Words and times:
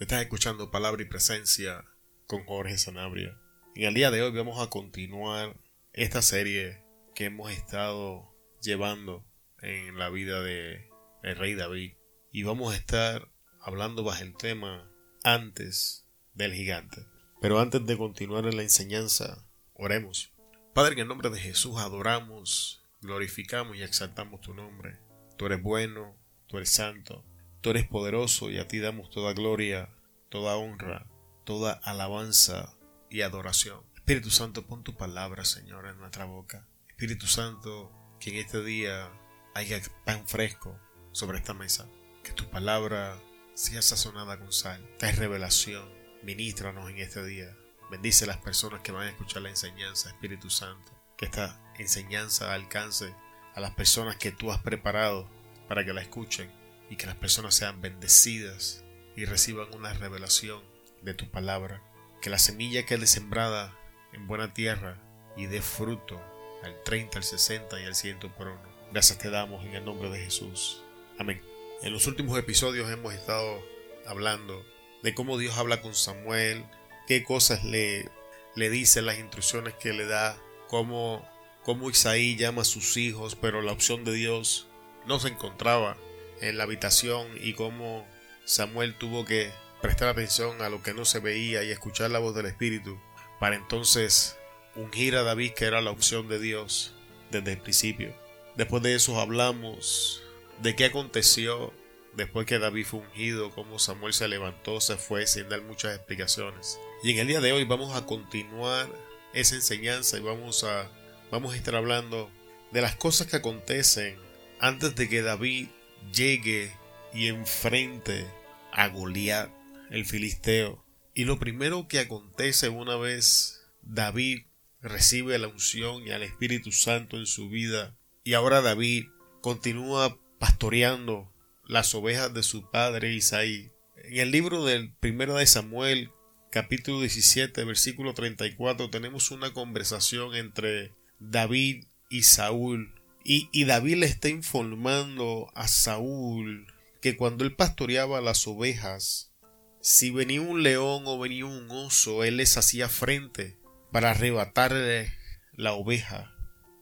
Estás 0.00 0.22
escuchando 0.22 0.70
Palabra 0.70 1.02
y 1.02 1.04
Presencia 1.04 1.84
con 2.26 2.46
Jorge 2.46 2.78
Sanabria. 2.78 3.38
En 3.74 3.84
el 3.84 3.92
día 3.92 4.10
de 4.10 4.22
hoy 4.22 4.32
vamos 4.32 4.58
a 4.58 4.70
continuar 4.70 5.60
esta 5.92 6.22
serie 6.22 6.82
que 7.14 7.26
hemos 7.26 7.52
estado 7.52 8.34
llevando 8.62 9.26
en 9.60 9.98
la 9.98 10.08
vida 10.08 10.42
de 10.42 10.88
el 11.22 11.36
rey 11.36 11.54
David 11.54 11.98
y 12.32 12.44
vamos 12.44 12.72
a 12.72 12.78
estar 12.78 13.30
hablando 13.60 14.02
bajo 14.02 14.22
el 14.22 14.34
tema 14.38 14.90
antes 15.22 16.06
del 16.32 16.54
gigante. 16.54 17.06
Pero 17.42 17.60
antes 17.60 17.84
de 17.84 17.98
continuar 17.98 18.46
en 18.46 18.56
la 18.56 18.62
enseñanza, 18.62 19.46
oremos. 19.74 20.32
Padre, 20.72 20.94
en 20.94 21.00
el 21.00 21.08
nombre 21.08 21.28
de 21.28 21.40
Jesús 21.40 21.78
adoramos, 21.78 22.86
glorificamos 23.02 23.76
y 23.76 23.82
exaltamos 23.82 24.40
tu 24.40 24.54
nombre. 24.54 24.98
Tú 25.36 25.44
eres 25.44 25.62
bueno, 25.62 26.16
tú 26.46 26.56
eres 26.56 26.70
santo, 26.70 27.26
Tú 27.60 27.70
eres 27.70 27.86
poderoso 27.86 28.50
y 28.50 28.58
a 28.58 28.66
ti 28.66 28.78
damos 28.78 29.10
toda 29.10 29.34
gloria, 29.34 29.90
toda 30.30 30.56
honra, 30.56 31.06
toda 31.44 31.72
alabanza 31.84 32.74
y 33.10 33.20
adoración. 33.20 33.84
Espíritu 33.96 34.30
Santo, 34.30 34.66
pon 34.66 34.82
tu 34.82 34.96
palabra, 34.96 35.44
Señor, 35.44 35.86
en 35.86 35.98
nuestra 35.98 36.24
boca. 36.24 36.66
Espíritu 36.88 37.26
Santo, 37.26 37.92
que 38.18 38.30
en 38.30 38.36
este 38.36 38.64
día 38.64 39.12
haya 39.54 39.78
pan 40.06 40.26
fresco 40.26 40.78
sobre 41.12 41.36
esta 41.36 41.52
mesa. 41.52 41.86
Que 42.24 42.32
tu 42.32 42.48
palabra 42.48 43.20
sea 43.52 43.82
sazonada 43.82 44.38
con 44.38 44.52
sal. 44.52 44.82
Trae 44.98 45.12
revelación. 45.12 45.86
Ministranos 46.22 46.88
en 46.88 46.98
este 46.98 47.24
día. 47.26 47.54
Bendice 47.90 48.24
a 48.24 48.28
las 48.28 48.38
personas 48.38 48.80
que 48.80 48.92
van 48.92 49.06
a 49.06 49.10
escuchar 49.10 49.42
la 49.42 49.50
enseñanza, 49.50 50.08
Espíritu 50.08 50.48
Santo. 50.48 50.92
Que 51.18 51.26
esta 51.26 51.60
enseñanza 51.78 52.54
alcance 52.54 53.14
a 53.54 53.60
las 53.60 53.72
personas 53.72 54.16
que 54.16 54.32
tú 54.32 54.50
has 54.50 54.62
preparado 54.62 55.28
para 55.68 55.84
que 55.84 55.92
la 55.92 56.00
escuchen 56.00 56.59
y 56.90 56.96
que 56.96 57.06
las 57.06 57.14
personas 57.14 57.54
sean 57.54 57.80
bendecidas 57.80 58.84
y 59.16 59.24
reciban 59.24 59.72
una 59.72 59.94
revelación 59.94 60.62
de 61.02 61.14
tu 61.14 61.30
palabra. 61.30 61.82
Que 62.20 62.28
la 62.28 62.38
semilla 62.38 62.84
quede 62.84 63.06
sembrada 63.06 63.78
en 64.12 64.26
buena 64.26 64.52
tierra 64.52 65.00
y 65.36 65.46
dé 65.46 65.62
fruto 65.62 66.20
al 66.62 66.82
30, 66.82 67.18
al 67.18 67.24
60 67.24 67.80
y 67.80 67.84
al 67.84 67.94
100 67.94 68.18
por 68.36 68.48
uno. 68.48 68.70
Gracias 68.92 69.18
te 69.18 69.30
damos 69.30 69.64
en 69.64 69.74
el 69.74 69.84
nombre 69.84 70.10
de 70.10 70.18
Jesús. 70.18 70.82
Amén. 71.18 71.40
En 71.82 71.92
los 71.92 72.06
últimos 72.06 72.38
episodios 72.38 72.90
hemos 72.90 73.14
estado 73.14 73.62
hablando 74.06 74.66
de 75.02 75.14
cómo 75.14 75.38
Dios 75.38 75.56
habla 75.56 75.80
con 75.80 75.94
Samuel, 75.94 76.66
qué 77.06 77.24
cosas 77.24 77.64
le, 77.64 78.10
le 78.56 78.68
dice, 78.68 79.00
las 79.00 79.18
instrucciones 79.18 79.74
que 79.74 79.92
le 79.92 80.06
da, 80.06 80.36
cómo, 80.68 81.26
cómo 81.62 81.88
Isaí 81.88 82.36
llama 82.36 82.62
a 82.62 82.66
sus 82.66 82.96
hijos, 82.96 83.36
pero 83.36 83.62
la 83.62 83.72
opción 83.72 84.04
de 84.04 84.12
Dios 84.12 84.66
no 85.06 85.20
se 85.20 85.28
encontraba 85.28 85.96
en 86.40 86.56
la 86.56 86.64
habitación 86.64 87.26
y 87.40 87.54
cómo 87.54 88.06
Samuel 88.44 88.94
tuvo 88.94 89.24
que 89.24 89.50
prestar 89.80 90.08
atención 90.08 90.60
a 90.62 90.68
lo 90.68 90.82
que 90.82 90.94
no 90.94 91.04
se 91.04 91.20
veía 91.20 91.62
y 91.64 91.70
escuchar 91.70 92.10
la 92.10 92.18
voz 92.18 92.34
del 92.34 92.46
Espíritu 92.46 93.00
para 93.38 93.56
entonces 93.56 94.36
ungir 94.76 95.16
a 95.16 95.22
David 95.22 95.52
que 95.52 95.64
era 95.64 95.80
la 95.80 95.90
opción 95.90 96.28
de 96.28 96.38
Dios 96.38 96.94
desde 97.30 97.52
el 97.52 97.58
principio. 97.58 98.14
Después 98.56 98.82
de 98.82 98.94
eso 98.94 99.20
hablamos 99.20 100.22
de 100.60 100.76
qué 100.76 100.86
aconteció 100.86 101.72
después 102.14 102.46
que 102.46 102.58
David 102.58 102.86
fue 102.86 103.00
ungido, 103.00 103.50
cómo 103.50 103.78
Samuel 103.78 104.12
se 104.12 104.28
levantó, 104.28 104.80
se 104.80 104.96
fue 104.96 105.26
sin 105.26 105.48
dar 105.48 105.62
muchas 105.62 105.94
explicaciones. 105.94 106.78
Y 107.02 107.12
en 107.12 107.18
el 107.18 107.28
día 107.28 107.40
de 107.40 107.52
hoy 107.52 107.64
vamos 107.64 107.96
a 107.96 108.06
continuar 108.06 108.88
esa 109.32 109.54
enseñanza 109.54 110.18
y 110.18 110.20
vamos 110.20 110.64
a, 110.64 110.90
vamos 111.30 111.54
a 111.54 111.56
estar 111.56 111.76
hablando 111.76 112.30
de 112.72 112.82
las 112.82 112.96
cosas 112.96 113.26
que 113.26 113.36
acontecen 113.36 114.16
antes 114.58 114.94
de 114.94 115.08
que 115.08 115.22
David 115.22 115.68
llegue 116.12 116.72
y 117.12 117.26
enfrente 117.28 118.26
a 118.72 118.88
Goliat, 118.88 119.50
el 119.90 120.04
filisteo. 120.04 120.84
Y 121.14 121.24
lo 121.24 121.38
primero 121.38 121.88
que 121.88 121.98
acontece 121.98 122.68
una 122.68 122.96
vez 122.96 123.62
David 123.82 124.44
recibe 124.80 125.38
la 125.38 125.48
unción 125.48 126.06
y 126.06 126.10
al 126.10 126.22
Espíritu 126.22 126.72
Santo 126.72 127.16
en 127.18 127.26
su 127.26 127.48
vida, 127.48 127.96
y 128.24 128.34
ahora 128.34 128.60
David 128.60 129.06
continúa 129.40 130.18
pastoreando 130.38 131.32
las 131.66 131.94
ovejas 131.94 132.32
de 132.32 132.42
su 132.42 132.70
padre 132.70 133.14
Isaí. 133.14 133.70
En 133.96 134.18
el 134.18 134.30
libro 134.30 134.64
del 134.64 134.92
primero 134.94 135.36
de 135.36 135.46
Samuel, 135.46 136.10
capítulo 136.50 137.00
17, 137.00 137.64
versículo 137.64 138.14
34, 138.14 138.90
tenemos 138.90 139.30
una 139.30 139.52
conversación 139.52 140.34
entre 140.34 140.92
David 141.18 141.84
y 142.08 142.22
Saúl 142.22 142.99
y, 143.22 143.64
David 143.64 143.96
le 143.96 144.06
está 144.06 144.28
informando 144.28 145.50
a 145.54 145.68
Saúl 145.68 146.66
que 147.00 147.16
cuando 147.16 147.44
él 147.44 147.54
pastoreaba 147.54 148.20
las 148.20 148.46
ovejas, 148.46 149.32
si 149.80 150.10
venía 150.10 150.40
un 150.40 150.62
león 150.62 151.04
o 151.06 151.18
venía 151.18 151.46
un 151.46 151.70
oso, 151.70 152.24
él 152.24 152.38
les 152.38 152.56
hacía 152.56 152.88
frente 152.88 153.58
para 153.92 154.10
arrebatarle 154.10 155.12
la 155.52 155.72
oveja. 155.72 156.34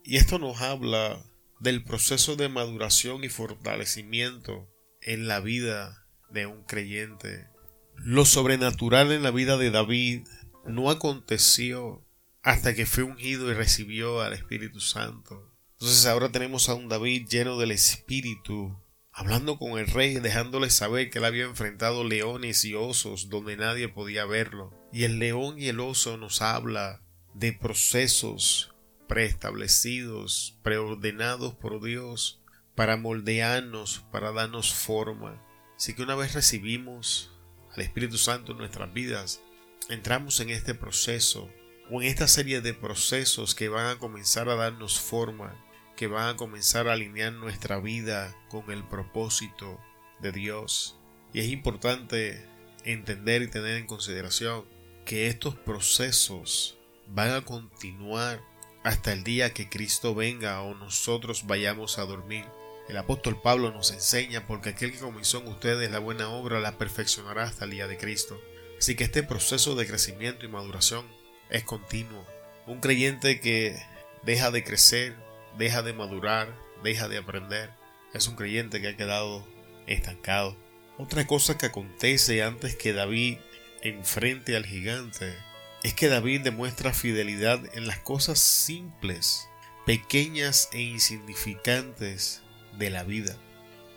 Y 0.05 0.17
esto 0.17 0.39
nos 0.39 0.61
habla 0.61 1.25
del 1.61 1.85
proceso 1.85 2.37
de 2.37 2.49
maduración 2.49 3.25
y 3.25 3.29
fortalecimiento 3.29 4.69
en 5.03 5.29
la 5.29 5.41
vida 5.41 6.07
de 6.31 6.47
un 6.47 6.63
creyente. 6.65 7.49
Lo 7.97 8.25
sobrenatural 8.25 9.13
en 9.13 9.23
la 9.23 9.31
vida 9.31 9.57
de 9.57 9.71
David 9.71 10.27
no 10.65 10.91
aconteció 10.91 12.05
hasta 12.43 12.75
que 12.75 12.87
fue 12.87 13.03
ungido 13.03 13.51
y 13.51 13.55
recibió 13.55 14.21
al 14.21 14.33
Espíritu 14.33 14.81
Santo. 14.81 15.48
Entonces 15.81 16.07
ahora 16.07 16.33
tenemos 16.33 16.69
a 16.69 16.75
un 16.75 16.89
David 16.89 17.29
lleno 17.29 17.57
del 17.57 17.71
Espíritu, 17.71 18.77
hablando 19.13 19.61
con 19.61 19.79
el 19.79 19.87
rey, 19.87 20.15
dejándole 20.15 20.71
saber 20.71 21.09
que 21.09 21.19
él 21.19 21.25
había 21.25 21.45
enfrentado 21.45 22.03
leones 22.03 22.65
y 22.65 22.75
osos 22.75 23.29
donde 23.29 23.57
nadie 23.57 23.89
podía 23.89 24.25
verlo. 24.25 24.75
Y 24.93 25.05
el 25.05 25.21
león 25.21 25.55
y 25.57 25.69
el 25.69 25.79
oso 25.79 26.17
nos 26.17 26.43
habla 26.43 27.01
de 27.33 27.53
procesos 27.53 28.75
preestablecidos, 29.07 30.59
preordenados 30.65 31.55
por 31.55 31.81
Dios, 31.81 32.43
para 32.75 32.97
moldearnos, 32.97 34.05
para 34.11 34.33
darnos 34.33 34.75
forma. 34.75 35.41
Así 35.77 35.95
que 35.95 36.03
una 36.03 36.17
vez 36.17 36.35
recibimos 36.35 37.31
al 37.73 37.83
Espíritu 37.83 38.19
Santo 38.19 38.51
en 38.51 38.59
nuestras 38.59 38.93
vidas, 38.93 39.43
entramos 39.89 40.41
en 40.41 40.51
este 40.51 40.75
proceso 40.75 41.49
o 41.89 42.03
en 42.03 42.09
esta 42.09 42.27
serie 42.27 42.61
de 42.63 42.75
procesos 42.75 43.55
que 43.55 43.69
van 43.69 43.87
a 43.87 43.99
comenzar 44.01 44.49
a 44.49 44.57
darnos 44.57 44.99
forma 44.99 45.68
que 45.99 46.07
van 46.07 46.29
a 46.29 46.37
comenzar 46.37 46.87
a 46.87 46.93
alinear 46.93 47.33
nuestra 47.33 47.81
vida 47.81 48.33
con 48.51 48.71
el 48.71 48.85
propósito 48.85 49.81
de 50.21 50.31
Dios. 50.31 50.97
Y 51.33 51.41
es 51.41 51.49
importante 51.49 52.47
entender 52.85 53.43
y 53.43 53.49
tener 53.49 53.77
en 53.77 53.89
consideración 53.89 54.65
que 55.05 55.27
estos 55.27 55.57
procesos 55.57 56.79
van 57.09 57.33
a 57.33 57.45
continuar 57.45 58.41
hasta 58.85 59.13
el 59.13 59.25
día 59.25 59.53
que 59.53 59.69
Cristo 59.69 60.15
venga 60.15 60.63
o 60.63 60.73
nosotros 60.77 61.49
vayamos 61.49 61.99
a 61.99 62.05
dormir. 62.05 62.45
El 62.89 62.97
apóstol 62.97 63.43
Pablo 63.43 63.73
nos 63.73 63.91
enseña 63.91 64.47
porque 64.47 64.69
aquel 64.69 64.93
que 64.93 65.01
comenzó 65.01 65.41
en 65.41 65.49
ustedes 65.49 65.91
la 65.91 65.99
buena 65.99 66.29
obra 66.29 66.61
la 66.61 66.79
perfeccionará 66.79 67.43
hasta 67.43 67.65
el 67.65 67.73
día 67.73 67.89
de 67.89 67.99
Cristo. 67.99 68.41
Así 68.79 68.95
que 68.95 69.03
este 69.03 69.25
proceso 69.25 69.75
de 69.75 69.89
crecimiento 69.89 70.47
y 70.47 70.49
maduración 70.49 71.09
es 71.51 71.65
continuo. 71.65 72.25
Un 72.69 72.79
creyente 72.79 73.41
que 73.41 73.77
deja 74.23 74.53
de 74.53 74.63
crecer 74.63 75.28
deja 75.59 75.83
de 75.83 75.93
madurar, 75.93 76.57
deja 76.83 77.09
de 77.09 77.19
aprender. 77.19 77.71
Es 78.15 78.27
un 78.29 78.37
creyente 78.37 78.81
que 78.81 78.89
ha 78.89 78.97
quedado 78.97 79.47
estancado. 79.87 80.57
Otra 80.97 81.27
cosa 81.27 81.59
que 81.59 81.67
acontece 81.67 82.43
antes 82.43 82.77
que 82.77 82.93
David 82.93 83.39
enfrente 83.83 84.57
al 84.57 84.67
gigante 84.67 85.35
es 85.83 85.95
que 85.95 86.09
David 86.09 86.41
demuestra 86.41 86.93
fidelidad 86.93 87.61
en 87.77 87.87
las 87.87 87.99
cosas 87.99 88.41
simples, 88.41 89.49
pequeñas 89.87 90.69
e 90.73 90.81
insignificantes 90.81 92.43
de 92.77 92.91
la 92.91 93.05
vida. 93.05 93.37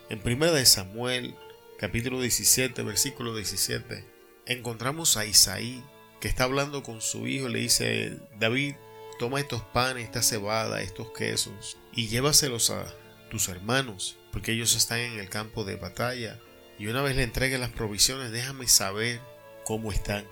En 0.08 0.20
1 0.24 0.52
de 0.52 0.66
Samuel, 0.66 1.34
capítulo 1.78 2.20
17, 2.20 2.82
versículo 2.82 3.34
17, 3.34 4.04
encontramos 4.46 5.16
a 5.16 5.26
Isaí 5.26 5.82
que 6.20 6.28
está 6.28 6.44
hablando 6.44 6.84
con 6.84 7.00
su 7.00 7.26
hijo 7.26 7.48
y 7.48 7.52
le 7.52 7.58
dice, 7.58 8.16
David, 8.38 8.76
toma 9.22 9.38
estos 9.38 9.62
panes, 9.62 10.02
esta 10.02 10.20
cebada, 10.20 10.82
estos 10.82 11.12
quesos 11.12 11.78
y 11.92 12.08
llévaselos 12.08 12.70
a 12.70 12.92
tus 13.30 13.46
hermanos, 13.46 14.18
porque 14.32 14.50
ellos 14.50 14.74
están 14.74 14.98
en 14.98 15.20
el 15.20 15.28
campo 15.28 15.62
de 15.62 15.76
batalla. 15.76 16.40
Y 16.76 16.88
una 16.88 17.02
vez 17.02 17.14
le 17.14 17.22
entregue 17.22 17.56
las 17.56 17.70
provisiones, 17.70 18.32
déjame 18.32 18.66
saber 18.66 19.20
cómo 19.64 19.92
están. 19.92 20.26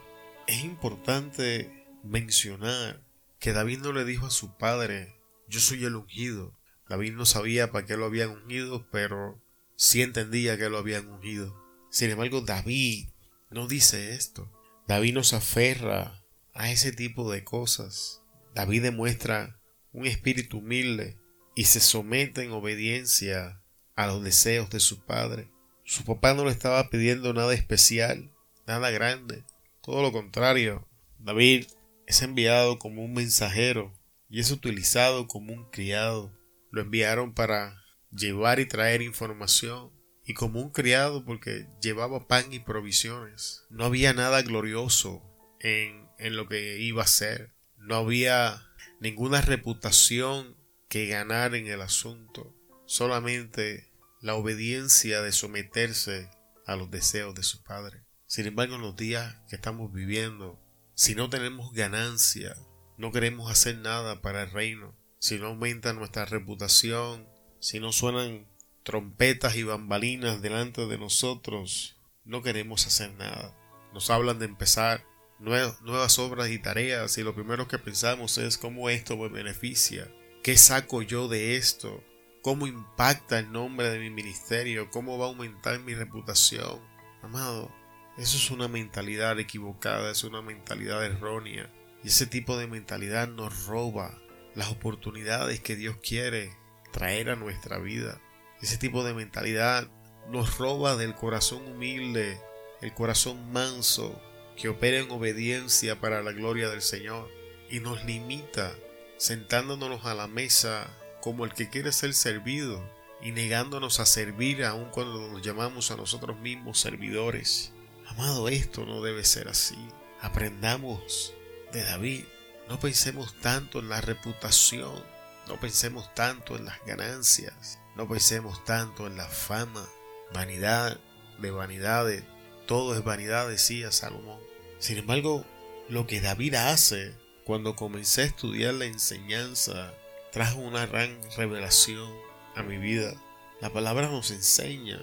Es 0.49 0.65
importante 0.65 1.87
mencionar 2.03 3.01
que 3.39 3.53
David 3.53 3.79
no 3.79 3.93
le 3.93 4.05
dijo 4.05 4.27
a 4.27 4.31
su 4.31 4.57
padre, 4.57 5.15
yo 5.47 5.61
soy 5.61 5.85
el 5.85 5.95
ungido. 5.95 6.59
David 6.89 7.13
no 7.13 7.27
sabía 7.27 7.71
para 7.71 7.87
qué 7.87 7.97
lo 7.97 8.07
habían 8.07 8.31
ungido, 8.31 8.89
pero 8.91 9.41
sí 9.77 10.03
entendía 10.03 10.59
que 10.59 10.69
lo 10.69 10.79
habían 10.79 11.07
ungido. 11.07 11.57
Sin 11.93 12.11
embargo, 12.11 12.41
David 12.41 13.11
no 13.51 13.69
dice 13.69 14.15
esto. 14.15 14.51
David 14.89 15.15
nos 15.15 15.33
aferra 15.33 16.25
a 16.55 16.73
ese 16.73 16.91
tipo 16.91 17.31
de 17.31 17.45
cosas. 17.45 18.20
David 18.55 18.83
demuestra 18.83 19.61
un 19.93 20.07
espíritu 20.07 20.59
humilde 20.59 21.19
y 21.55 21.65
se 21.65 21.81
somete 21.81 22.43
en 22.43 22.53
obediencia 22.53 23.63
a 23.97 24.07
los 24.07 24.23
deseos 24.23 24.71
de 24.71 24.81
su 24.81 25.05
padre. 25.05 25.51
Su 25.85 26.05
papá 26.05 26.35
no 26.35 26.45
le 26.45 26.51
estaba 26.51 26.89
pidiendo 26.91 27.33
nada 27.33 27.55
especial. 27.55 28.33
nada 28.67 28.91
grande. 28.91 29.45
Todo 29.81 30.03
lo 30.03 30.13
contrario, 30.13 30.87
David 31.19 31.67
es 32.07 32.23
enviado 32.23 32.79
como 32.79 33.05
un 33.05 33.13
mensajero 33.15 33.93
y 34.29 34.41
es 34.41 34.51
utilizado 34.53 35.27
como 35.27 35.53
un 35.53 35.69
criado. 35.71 36.33
Lo 36.71 36.81
enviaron 36.81 37.35
para 37.35 37.83
llevar 38.13 38.61
y 38.61 38.67
traer 38.67 39.03
información 39.03 39.91
y 40.25 40.35
como 40.35 40.61
un 40.61 40.71
criado 40.71 41.25
porque 41.25 41.67
llevaba 41.83 42.29
pan 42.29 42.53
y 42.53 42.61
provisiones. 42.61 43.65
No 43.71 43.85
había 43.85 44.13
nada 44.13 44.43
glorioso 44.43 45.23
en, 45.59 46.09
en 46.19 46.37
lo 46.37 46.47
que 46.49 46.79
iba 46.79 47.03
a 47.03 47.09
ser. 47.09 47.53
No 47.81 47.97
había 47.97 48.63
ninguna 49.01 49.41
reputación 49.41 50.57
que 50.89 51.07
ganar 51.07 51.55
en 51.55 51.67
el 51.67 51.81
asunto. 51.81 52.55
Solamente 52.87 53.91
la 54.21 54.35
obediencia 54.35 55.23
de 55.23 55.33
someterse 55.33 56.31
a 56.67 56.77
los 56.77 56.91
deseos 56.91 57.35
de 57.35 57.43
su 57.43 57.63
padre. 57.63 58.05
Sin 58.27 58.47
embargo, 58.47 58.77
en 58.77 58.83
los 58.83 58.97
días 58.97 59.37
que 59.49 59.57
estamos 59.57 59.93
viviendo, 59.93 60.61
si 60.95 61.15
no 61.15 61.31
tenemos 61.31 61.73
ganancia, 61.73 62.57
no 62.97 63.11
queremos 63.11 63.51
hacer 63.51 63.79
nada 63.79 64.21
para 64.21 64.43
el 64.43 64.51
reino, 64.51 64.95
si 65.19 65.39
no 65.39 65.49
aumenta 65.49 65.93
nuestra 65.93 66.27
reputación, 66.27 67.27
si 67.59 67.81
no 67.81 67.93
suenan 67.93 68.47
trompetas 68.83 69.57
y 69.57 69.63
bambalinas 69.63 70.43
delante 70.43 70.87
de 70.87 70.99
nosotros, 70.99 71.97
no 72.25 72.43
queremos 72.43 72.87
hacer 72.87 73.13
nada. 73.15 73.57
Nos 73.93 74.11
hablan 74.11 74.39
de 74.39 74.47
empezar 74.47 75.05
nuevas 75.41 76.19
obras 76.19 76.51
y 76.51 76.59
tareas 76.59 77.17
y 77.19 77.23
lo 77.23 77.35
primero 77.35 77.67
que 77.67 77.79
pensamos 77.79 78.39
es 78.39 78.59
cómo 78.59 78.91
esto 78.91 79.17
me 79.17 79.29
beneficia, 79.29 80.09
qué 80.43 80.57
saco 80.57 81.03
yo 81.03 81.29
de 81.29 81.57
esto, 81.57 82.05
cómo 82.43 82.67
impacta 82.67 83.39
el 83.39 83.51
nombre 83.51 83.91
de 83.91 83.99
mi 83.99 84.11
ministerio, 84.11 84.91
cómo 84.91 85.19
va 85.19 85.27
a 85.27 85.29
aumentar 85.29 85.81
mi 85.81 85.95
reputación. 85.95 86.81
Amado, 87.23 87.71
eso 88.19 88.37
es 88.37 88.51
una 88.51 88.69
mentalidad 88.69 89.39
equivocada, 89.39 90.11
es 90.11 90.25
una 90.25 90.43
mentalidad 90.43 91.05
errónea. 91.05 91.73
Y 92.05 92.09
ese 92.09 92.27
tipo 92.27 92.57
de 92.57 92.67
mentalidad 92.67 93.29
nos 93.29 93.67
roba 93.67 94.19
las 94.55 94.71
oportunidades 94.71 95.61
que 95.61 95.77
Dios 95.77 95.97
quiere 96.03 96.57
traer 96.93 97.31
a 97.31 97.37
nuestra 97.37 97.79
vida. 97.79 98.21
Ese 98.61 98.77
tipo 98.77 99.05
de 99.05 99.15
mentalidad 99.15 99.89
nos 100.31 100.59
roba 100.59 100.97
del 100.97 101.15
corazón 101.15 101.67
humilde, 101.67 102.39
el 102.81 102.93
corazón 102.95 103.53
manso, 103.53 104.21
que 104.61 104.69
opera 104.69 104.99
en 104.99 105.11
obediencia 105.11 106.01
para 106.01 106.23
la 106.23 106.33
gloria 106.33 106.69
del 106.69 106.83
Señor, 106.83 107.31
y 107.71 107.81
nos 107.81 108.05
limita 108.05 108.75
sentándonos 109.17 110.05
a 110.05 110.15
la 110.15 110.27
mesa 110.27 110.97
como 111.21 111.45
el 111.45 111.55
que 111.55 111.69
quiere 111.69 111.93
ser 111.93 112.15
servido 112.15 112.83
y 113.23 113.33
negándonos 113.33 114.01
a 114.01 114.07
servir 114.07 114.65
aun 114.65 114.91
cuando 114.91 115.29
nos 115.29 115.43
llamamos 115.43 115.91
a 115.91 115.97
nosotros 115.97 116.39
mismos 116.39 116.81
servidores. 116.81 117.73
Amado, 118.07 118.49
esto 118.49 118.85
no 118.85 119.03
debe 119.03 119.25
ser 119.25 119.49
así. 119.49 119.79
Aprendamos 120.21 121.35
de 121.73 121.85
David. 121.85 122.25
No 122.69 122.79
pensemos 122.81 123.35
tanto 123.41 123.81
en 123.81 123.89
la 123.89 124.01
reputación, 124.01 125.05
no 125.49 125.59
pensemos 125.59 126.15
tanto 126.15 126.57
en 126.57 126.67
las 126.67 126.79
ganancias, 126.87 127.81
no 127.97 128.09
pensemos 128.09 128.65
tanto 128.65 129.09
en 129.09 129.17
la 129.17 129.27
fama, 129.27 129.85
vanidad 130.33 131.01
de 131.41 131.51
vanidades. 131.51 132.23
Todo 132.67 132.95
es 132.95 133.03
vanidad, 133.03 133.49
decía 133.49 133.91
Salomón. 133.91 134.50
Sin 134.81 134.97
embargo, 134.97 135.45
lo 135.91 136.07
que 136.07 136.23
David 136.23 136.55
hace 136.55 137.15
cuando 137.45 137.77
comencé 137.77 138.23
a 138.23 138.25
estudiar 138.25 138.73
la 138.75 138.87
enseñanza 138.87 139.93
trajo 140.33 140.59
una 140.61 140.87
gran 140.87 141.19
revelación 141.37 142.11
a 142.57 142.63
mi 142.63 142.79
vida. 142.79 143.13
La 143.61 143.71
palabra 143.71 144.09
nos 144.09 144.31
enseña 144.31 144.99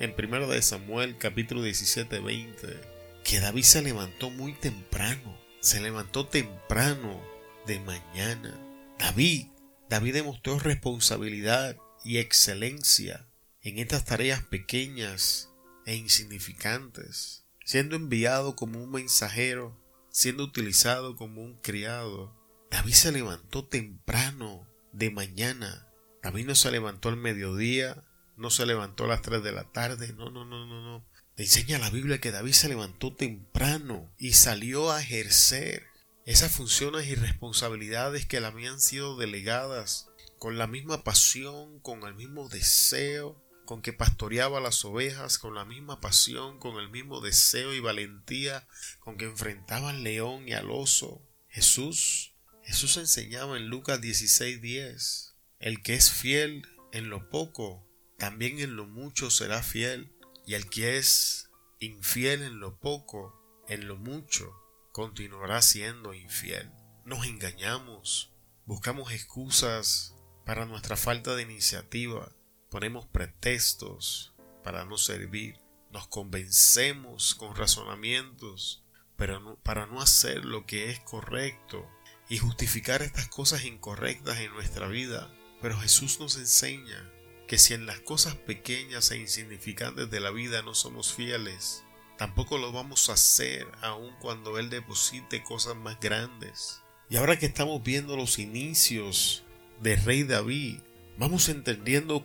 en 0.00 0.16
1 0.18 0.48
de 0.48 0.60
Samuel 0.62 1.16
capítulo 1.16 1.62
17 1.62 2.18
20 2.18 2.80
que 3.22 3.38
David 3.38 3.62
se 3.62 3.82
levantó 3.82 4.30
muy 4.30 4.52
temprano, 4.52 5.38
se 5.60 5.80
levantó 5.80 6.26
temprano 6.26 7.22
de 7.66 7.78
mañana. 7.78 8.58
David, 8.98 9.46
David 9.88 10.14
demostró 10.14 10.58
responsabilidad 10.58 11.76
y 12.02 12.18
excelencia 12.18 13.28
en 13.62 13.78
estas 13.78 14.04
tareas 14.04 14.42
pequeñas 14.42 15.50
e 15.86 15.94
insignificantes, 15.94 17.39
siendo 17.70 17.94
enviado 17.94 18.56
como 18.56 18.82
un 18.82 18.90
mensajero, 18.90 19.80
siendo 20.10 20.42
utilizado 20.42 21.14
como 21.14 21.40
un 21.40 21.54
criado. 21.60 22.36
David 22.68 22.94
se 22.94 23.12
levantó 23.12 23.64
temprano 23.64 24.66
de 24.92 25.12
mañana. 25.12 25.86
David 26.20 26.46
no 26.46 26.56
se 26.56 26.72
levantó 26.72 27.10
al 27.10 27.16
mediodía, 27.16 28.02
no 28.36 28.50
se 28.50 28.66
levantó 28.66 29.04
a 29.04 29.06
las 29.06 29.22
3 29.22 29.44
de 29.44 29.52
la 29.52 29.70
tarde, 29.70 30.12
no, 30.14 30.32
no, 30.32 30.44
no, 30.44 30.66
no, 30.66 30.82
no. 30.82 31.06
Te 31.36 31.44
enseña 31.44 31.78
la 31.78 31.90
Biblia 31.90 32.20
que 32.20 32.32
David 32.32 32.54
se 32.54 32.68
levantó 32.68 33.14
temprano 33.14 34.12
y 34.18 34.32
salió 34.32 34.90
a 34.90 35.00
ejercer 35.00 35.86
esas 36.26 36.50
funciones 36.50 37.06
y 37.06 37.14
responsabilidades 37.14 38.26
que 38.26 38.40
le 38.40 38.48
habían 38.48 38.80
sido 38.80 39.16
delegadas 39.16 40.08
con 40.40 40.58
la 40.58 40.66
misma 40.66 41.04
pasión, 41.04 41.78
con 41.78 42.02
el 42.02 42.16
mismo 42.16 42.48
deseo, 42.48 43.40
con 43.70 43.82
que 43.82 43.92
pastoreaba 43.92 44.58
las 44.58 44.84
ovejas, 44.84 45.38
con 45.38 45.54
la 45.54 45.64
misma 45.64 46.00
pasión, 46.00 46.58
con 46.58 46.80
el 46.80 46.90
mismo 46.90 47.20
deseo 47.20 47.72
y 47.72 47.78
valentía, 47.78 48.66
con 48.98 49.16
que 49.16 49.26
enfrentaba 49.26 49.90
al 49.90 50.02
león 50.02 50.48
y 50.48 50.54
al 50.54 50.72
oso. 50.72 51.22
Jesús 51.48 52.34
Jesús 52.64 52.96
enseñaba 52.96 53.56
en 53.56 53.68
Lucas 53.68 54.00
16:10, 54.00 55.36
el 55.60 55.84
que 55.84 55.94
es 55.94 56.10
fiel 56.10 56.66
en 56.90 57.10
lo 57.10 57.30
poco, 57.30 57.86
también 58.18 58.58
en 58.58 58.74
lo 58.74 58.88
mucho 58.88 59.30
será 59.30 59.62
fiel, 59.62 60.16
y 60.44 60.54
el 60.54 60.68
que 60.68 60.98
es 60.98 61.48
infiel 61.78 62.42
en 62.42 62.58
lo 62.58 62.80
poco, 62.80 63.40
en 63.68 63.86
lo 63.86 63.96
mucho, 63.96 64.52
continuará 64.90 65.62
siendo 65.62 66.12
infiel. 66.12 66.72
Nos 67.04 67.24
engañamos, 67.24 68.32
buscamos 68.66 69.12
excusas 69.12 70.16
para 70.44 70.66
nuestra 70.66 70.96
falta 70.96 71.36
de 71.36 71.42
iniciativa, 71.42 72.32
ponemos 72.70 73.06
pretextos 73.06 74.32
para 74.64 74.84
no 74.84 74.96
servir, 74.96 75.58
nos 75.90 76.06
convencemos 76.06 77.34
con 77.34 77.56
razonamientos, 77.56 78.82
pero 79.16 79.58
para 79.62 79.86
no 79.86 80.00
hacer 80.00 80.44
lo 80.44 80.64
que 80.64 80.90
es 80.90 81.00
correcto 81.00 81.86
y 82.28 82.38
justificar 82.38 83.02
estas 83.02 83.28
cosas 83.28 83.64
incorrectas 83.64 84.38
en 84.38 84.52
nuestra 84.52 84.86
vida. 84.86 85.34
Pero 85.60 85.78
Jesús 85.78 86.20
nos 86.20 86.36
enseña 86.36 87.10
que 87.48 87.58
si 87.58 87.74
en 87.74 87.84
las 87.84 87.98
cosas 88.00 88.36
pequeñas 88.36 89.10
e 89.10 89.18
insignificantes 89.18 90.08
de 90.08 90.20
la 90.20 90.30
vida 90.30 90.62
no 90.62 90.74
somos 90.74 91.12
fieles, 91.12 91.82
tampoco 92.16 92.56
lo 92.56 92.70
vamos 92.70 93.10
a 93.10 93.14
hacer 93.14 93.66
aun 93.82 94.14
cuando 94.20 94.58
Él 94.58 94.70
deposite 94.70 95.42
cosas 95.42 95.74
más 95.74 95.98
grandes. 95.98 96.80
Y 97.08 97.16
ahora 97.16 97.38
que 97.38 97.46
estamos 97.46 97.82
viendo 97.82 98.16
los 98.16 98.38
inicios 98.38 99.42
de 99.80 99.96
Rey 99.96 100.22
David, 100.22 100.78
vamos 101.18 101.48
entendiendo 101.48 102.24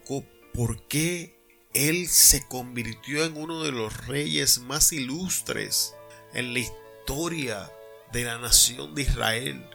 por 0.56 0.88
qué 0.88 1.38
Él 1.74 2.08
se 2.08 2.48
convirtió 2.48 3.26
en 3.26 3.36
uno 3.36 3.64
de 3.64 3.72
los 3.72 4.08
reyes 4.08 4.60
más 4.60 4.94
ilustres 4.94 5.94
en 6.34 6.54
la 6.54 6.60
historia 6.60 7.72
de 8.14 8.24
la 8.24 8.38
nación 8.38 8.96
de 8.96 9.02
Israel. 9.04 9.70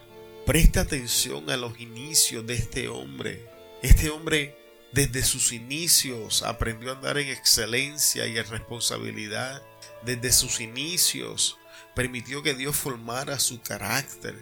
Presta 0.46 0.80
atención 0.80 1.50
a 1.50 1.56
los 1.56 1.78
inicios 1.78 2.46
de 2.46 2.54
este 2.54 2.88
hombre. 2.88 3.46
Este 3.82 4.08
hombre 4.10 4.56
desde 4.92 5.22
sus 5.22 5.52
inicios 5.52 6.42
aprendió 6.42 6.90
a 6.90 6.96
andar 6.96 7.18
en 7.18 7.28
excelencia 7.28 8.26
y 8.26 8.38
en 8.38 8.49
responsabilidad. 8.49 9.62
Desde 10.02 10.32
sus 10.32 10.60
inicios 10.60 11.58
permitió 11.94 12.42
que 12.42 12.54
Dios 12.54 12.76
formara 12.76 13.38
su 13.38 13.60
carácter. 13.60 14.34